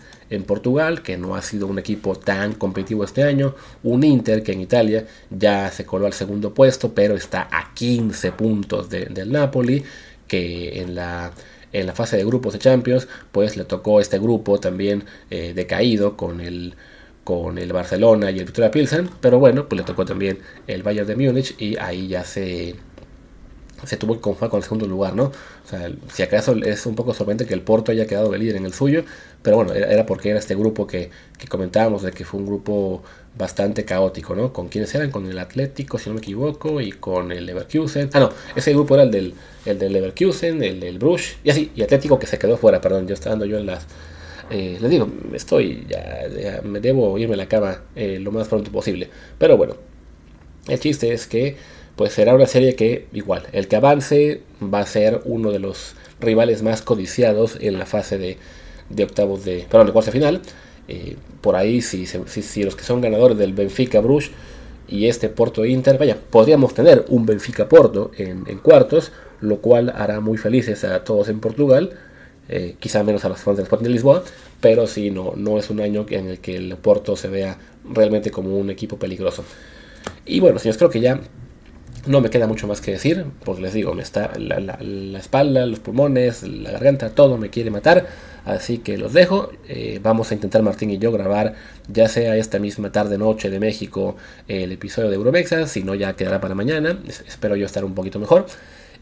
Portugal, 0.45 1.01
que 1.01 1.17
no 1.17 1.35
ha 1.35 1.41
sido 1.41 1.67
un 1.67 1.77
equipo 1.77 2.15
tan 2.15 2.53
competitivo 2.53 3.03
este 3.03 3.23
año, 3.23 3.53
un 3.83 4.01
Inter 4.05 4.43
que 4.43 4.53
en 4.53 4.61
Italia 4.61 5.05
ya 5.29 5.69
se 5.71 5.85
coló 5.85 6.05
al 6.05 6.13
segundo 6.13 6.53
puesto, 6.53 6.93
pero 6.93 7.15
está 7.15 7.49
a 7.51 7.73
15 7.73 8.31
puntos 8.31 8.89
del 8.89 9.29
Napoli, 9.29 9.83
que 10.31 10.79
en 10.81 10.95
la, 10.95 11.33
en 11.73 11.85
la 11.85 11.93
fase 11.93 12.15
de 12.15 12.23
grupos 12.23 12.53
de 12.53 12.59
Champions, 12.59 13.09
pues 13.33 13.57
le 13.57 13.65
tocó 13.65 13.99
este 13.99 14.17
grupo 14.17 14.61
también 14.61 15.03
eh, 15.29 15.51
decaído 15.53 16.15
con 16.15 16.39
el 16.39 16.75
con 17.25 17.57
el 17.57 17.71
Barcelona 17.73 18.31
y 18.31 18.39
el 18.39 18.45
Victoria 18.45 18.71
Pilsen, 18.71 19.09
pero 19.19 19.39
bueno, 19.39 19.67
pues 19.67 19.79
le 19.81 19.85
tocó 19.85 20.05
también 20.05 20.39
el 20.67 20.83
Bayern 20.83 21.05
de 21.05 21.15
Múnich 21.17 21.53
y 21.59 21.77
ahí 21.77 22.07
ya 22.07 22.23
se 22.23 22.75
se 23.83 23.97
tuvo 23.97 24.15
que 24.15 24.21
conformar 24.21 24.49
con 24.51 24.59
el 24.59 24.63
segundo 24.63 24.87
lugar, 24.87 25.15
¿no? 25.15 25.25
O 25.25 25.67
sea, 25.67 25.91
si 26.13 26.23
acaso 26.23 26.55
es 26.55 26.85
un 26.85 26.95
poco 26.95 27.13
sorprendente 27.13 27.47
que 27.47 27.53
el 27.53 27.61
Porto 27.61 27.91
haya 27.91 28.05
quedado 28.05 28.29
de 28.31 28.37
líder 28.37 28.55
en 28.55 28.65
el 28.65 28.73
suyo, 28.73 29.03
pero 29.41 29.57
bueno, 29.57 29.73
era, 29.73 30.05
porque 30.05 30.29
era 30.29 30.39
este 30.39 30.55
grupo 30.55 30.87
que, 30.87 31.09
comentábamos, 31.49 32.03
de 32.03 32.11
que 32.11 32.23
fue 32.23 32.39
un 32.39 32.45
grupo 32.45 33.03
bastante 33.37 33.85
caótico, 33.85 34.35
¿no? 34.35 34.51
¿Con 34.53 34.67
quiénes 34.67 34.93
eran? 34.93 35.11
Con 35.11 35.27
el 35.27 35.39
Atlético, 35.39 35.97
si 35.97 36.09
no 36.09 36.15
me 36.15 36.19
equivoco, 36.19 36.81
y 36.81 36.91
con 36.91 37.31
el 37.31 37.45
Leverkusen. 37.45 38.09
Ah, 38.13 38.19
no, 38.19 38.29
ese 38.55 38.71
grupo 38.73 38.95
era 38.95 39.03
el 39.03 39.11
del, 39.11 39.33
el 39.65 39.79
del 39.79 39.93
Leverkusen, 39.93 40.63
el 40.63 40.79
del 40.79 40.99
Bruges, 40.99 41.37
y 41.43 41.49
así, 41.49 41.71
y 41.75 41.81
Atlético 41.81 42.19
que 42.19 42.27
se 42.27 42.37
quedó 42.37 42.57
fuera, 42.57 42.81
perdón, 42.81 43.07
yo 43.07 43.13
estaba 43.13 43.45
yo 43.45 43.57
en 43.57 43.65
las... 43.65 43.85
Eh, 44.49 44.77
les 44.81 44.91
digo, 44.91 45.07
estoy, 45.33 45.85
ya, 45.87 46.61
me 46.63 46.81
debo 46.81 47.17
irme 47.17 47.35
a 47.35 47.37
la 47.37 47.47
cama 47.47 47.83
eh, 47.95 48.19
lo 48.19 48.31
más 48.31 48.49
pronto 48.49 48.69
posible. 48.69 49.09
Pero 49.37 49.55
bueno, 49.55 49.75
el 50.67 50.79
chiste 50.79 51.13
es 51.13 51.25
que 51.25 51.55
pues 51.95 52.13
será 52.13 52.33
una 52.33 52.47
serie 52.47 52.75
que 52.75 53.07
igual, 53.13 53.43
el 53.53 53.67
que 53.67 53.75
avance 53.75 54.41
va 54.61 54.79
a 54.79 54.85
ser 54.85 55.21
uno 55.25 55.51
de 55.51 55.59
los 55.59 55.95
rivales 56.19 56.63
más 56.63 56.81
codiciados 56.81 57.57
en 57.59 57.77
la 57.77 57.85
fase 57.85 58.17
de, 58.17 59.03
octavos 59.03 59.43
de, 59.45 59.65
perdón, 59.69 59.87
de 59.87 59.93
cuarta 59.93 60.11
final. 60.11 60.41
Eh, 60.87 61.15
por 61.41 61.55
ahí, 61.55 61.81
si, 61.81 62.05
si, 62.05 62.63
los 62.63 62.75
que 62.75 62.83
son 62.83 63.01
ganadores 63.01 63.37
del 63.37 63.53
Benfica 63.53 63.99
Bruges 63.99 64.31
y 64.87 65.07
este 65.07 65.29
Porto 65.29 65.65
Inter, 65.65 65.97
vaya, 65.97 66.17
podríamos 66.29 66.73
tener 66.73 67.05
un 67.09 67.25
Benfica 67.25 67.69
Porto 67.69 68.11
en, 68.17 68.43
cuartos, 68.59 69.11
lo 69.39 69.59
cual 69.59 69.93
hará 69.95 70.19
muy 70.19 70.37
felices 70.37 70.83
a 70.83 71.03
todos 71.03 71.29
en 71.29 71.39
Portugal. 71.39 71.91
Eh, 72.49 72.75
quizá 72.79 73.03
menos 73.03 73.23
a 73.23 73.29
los 73.29 73.39
fans 73.39 73.57
del 73.57 73.63
Sporting 73.63 73.85
de 73.85 73.91
Lisboa, 73.91 74.23
pero 74.59 74.85
sí, 74.85 75.09
no, 75.09 75.33
no 75.37 75.57
es 75.57 75.69
un 75.69 75.79
año 75.79 76.05
en 76.09 76.27
el 76.27 76.39
que 76.39 76.57
el 76.57 76.75
Porto 76.75 77.15
se 77.15 77.29
vea 77.29 77.57
realmente 77.89 78.29
como 78.29 78.57
un 78.57 78.69
equipo 78.69 78.97
peligroso. 78.97 79.45
Y 80.25 80.39
bueno, 80.39 80.59
señores, 80.59 80.77
creo 80.77 80.89
que 80.89 80.99
ya 80.99 81.21
no 82.05 82.21
me 82.21 82.29
queda 82.29 82.47
mucho 82.47 82.67
más 82.67 82.81
que 82.81 82.91
decir, 82.91 83.25
porque 83.43 83.61
les 83.61 83.73
digo, 83.73 83.93
me 83.93 84.01
está 84.01 84.31
la, 84.37 84.77
espalda, 85.19 85.65
los 85.65 85.79
pulmones, 85.79 86.43
la 86.43 86.71
garganta, 86.71 87.11
todo 87.11 87.37
me 87.37 87.49
quiere 87.49 87.69
matar. 87.69 88.07
Así 88.45 88.79
que 88.79 88.97
los 88.97 89.13
dejo. 89.13 89.51
Eh, 89.67 89.99
vamos 90.01 90.31
a 90.31 90.33
intentar 90.33 90.61
Martín 90.63 90.89
y 90.89 90.97
yo 90.97 91.11
grabar, 91.11 91.55
ya 91.87 92.07
sea 92.07 92.35
esta 92.35 92.59
misma 92.59 92.91
tarde 92.91 93.17
noche 93.17 93.49
de 93.49 93.59
México, 93.59 94.15
el 94.47 94.71
episodio 94.71 95.09
de 95.09 95.15
Euromexa. 95.15 95.67
Si 95.67 95.83
no, 95.83 95.95
ya 95.95 96.13
quedará 96.13 96.41
para 96.41 96.55
mañana. 96.55 96.99
espero 97.27 97.55
yo 97.55 97.65
estar 97.65 97.85
un 97.85 97.93
poquito 97.93 98.19
mejor. 98.19 98.45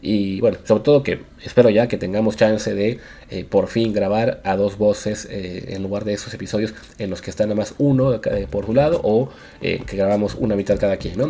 Y 0.02 0.40
bueno, 0.40 0.56
sobre 0.64 0.82
todo 0.82 1.02
que 1.02 1.20
espero 1.44 1.68
ya 1.68 1.86
que 1.86 1.98
tengamos 1.98 2.34
chance 2.36 2.74
de 2.74 3.00
eh, 3.28 3.44
por 3.44 3.68
fin 3.68 3.92
grabar 3.92 4.40
a 4.44 4.56
dos 4.56 4.78
voces 4.78 5.28
eh, 5.30 5.74
en 5.74 5.82
lugar 5.82 6.04
de 6.04 6.14
esos 6.14 6.32
episodios 6.32 6.72
en 6.98 7.10
los 7.10 7.20
que 7.20 7.28
está 7.28 7.44
nada 7.44 7.56
más 7.56 7.74
uno 7.76 8.18
por 8.50 8.64
su 8.64 8.72
lado 8.72 9.00
o 9.04 9.28
que 9.60 9.96
grabamos 9.96 10.36
una 10.36 10.56
mitad 10.56 10.78
cada 10.78 10.96
quien, 10.96 11.18
¿no? 11.18 11.28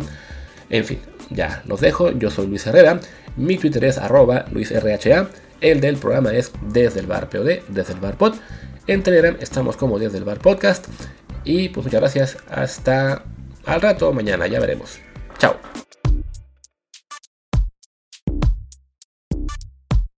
En 0.69 0.85
fin, 0.85 0.99
ya 1.29 1.63
los 1.67 1.81
dejo. 1.81 2.11
Yo 2.11 2.31
soy 2.31 2.47
Luis 2.47 2.65
Herrera. 2.65 3.01
Mi 3.35 3.57
Twitter 3.57 3.83
es 3.83 3.97
arroba 3.97 4.45
LuisRHA. 4.51 5.29
El 5.61 5.79
del 5.79 5.97
programa 5.97 6.33
es 6.33 6.51
desde 6.61 6.99
el 6.99 7.07
bar 7.07 7.29
POD, 7.29 7.59
desde 7.69 7.93
el 7.93 7.99
bar 7.99 8.17
pod. 8.17 8.33
En 8.87 9.03
Telegram 9.03 9.37
estamos 9.39 9.77
como 9.77 9.99
desde 9.99 10.17
el 10.17 10.23
bar 10.23 10.39
podcast. 10.39 10.87
Y 11.43 11.69
pues 11.69 11.85
muchas 11.85 12.01
gracias. 12.01 12.37
Hasta 12.49 13.23
al 13.65 13.81
rato. 13.81 14.11
Mañana 14.11 14.47
ya 14.47 14.59
veremos. 14.59 14.99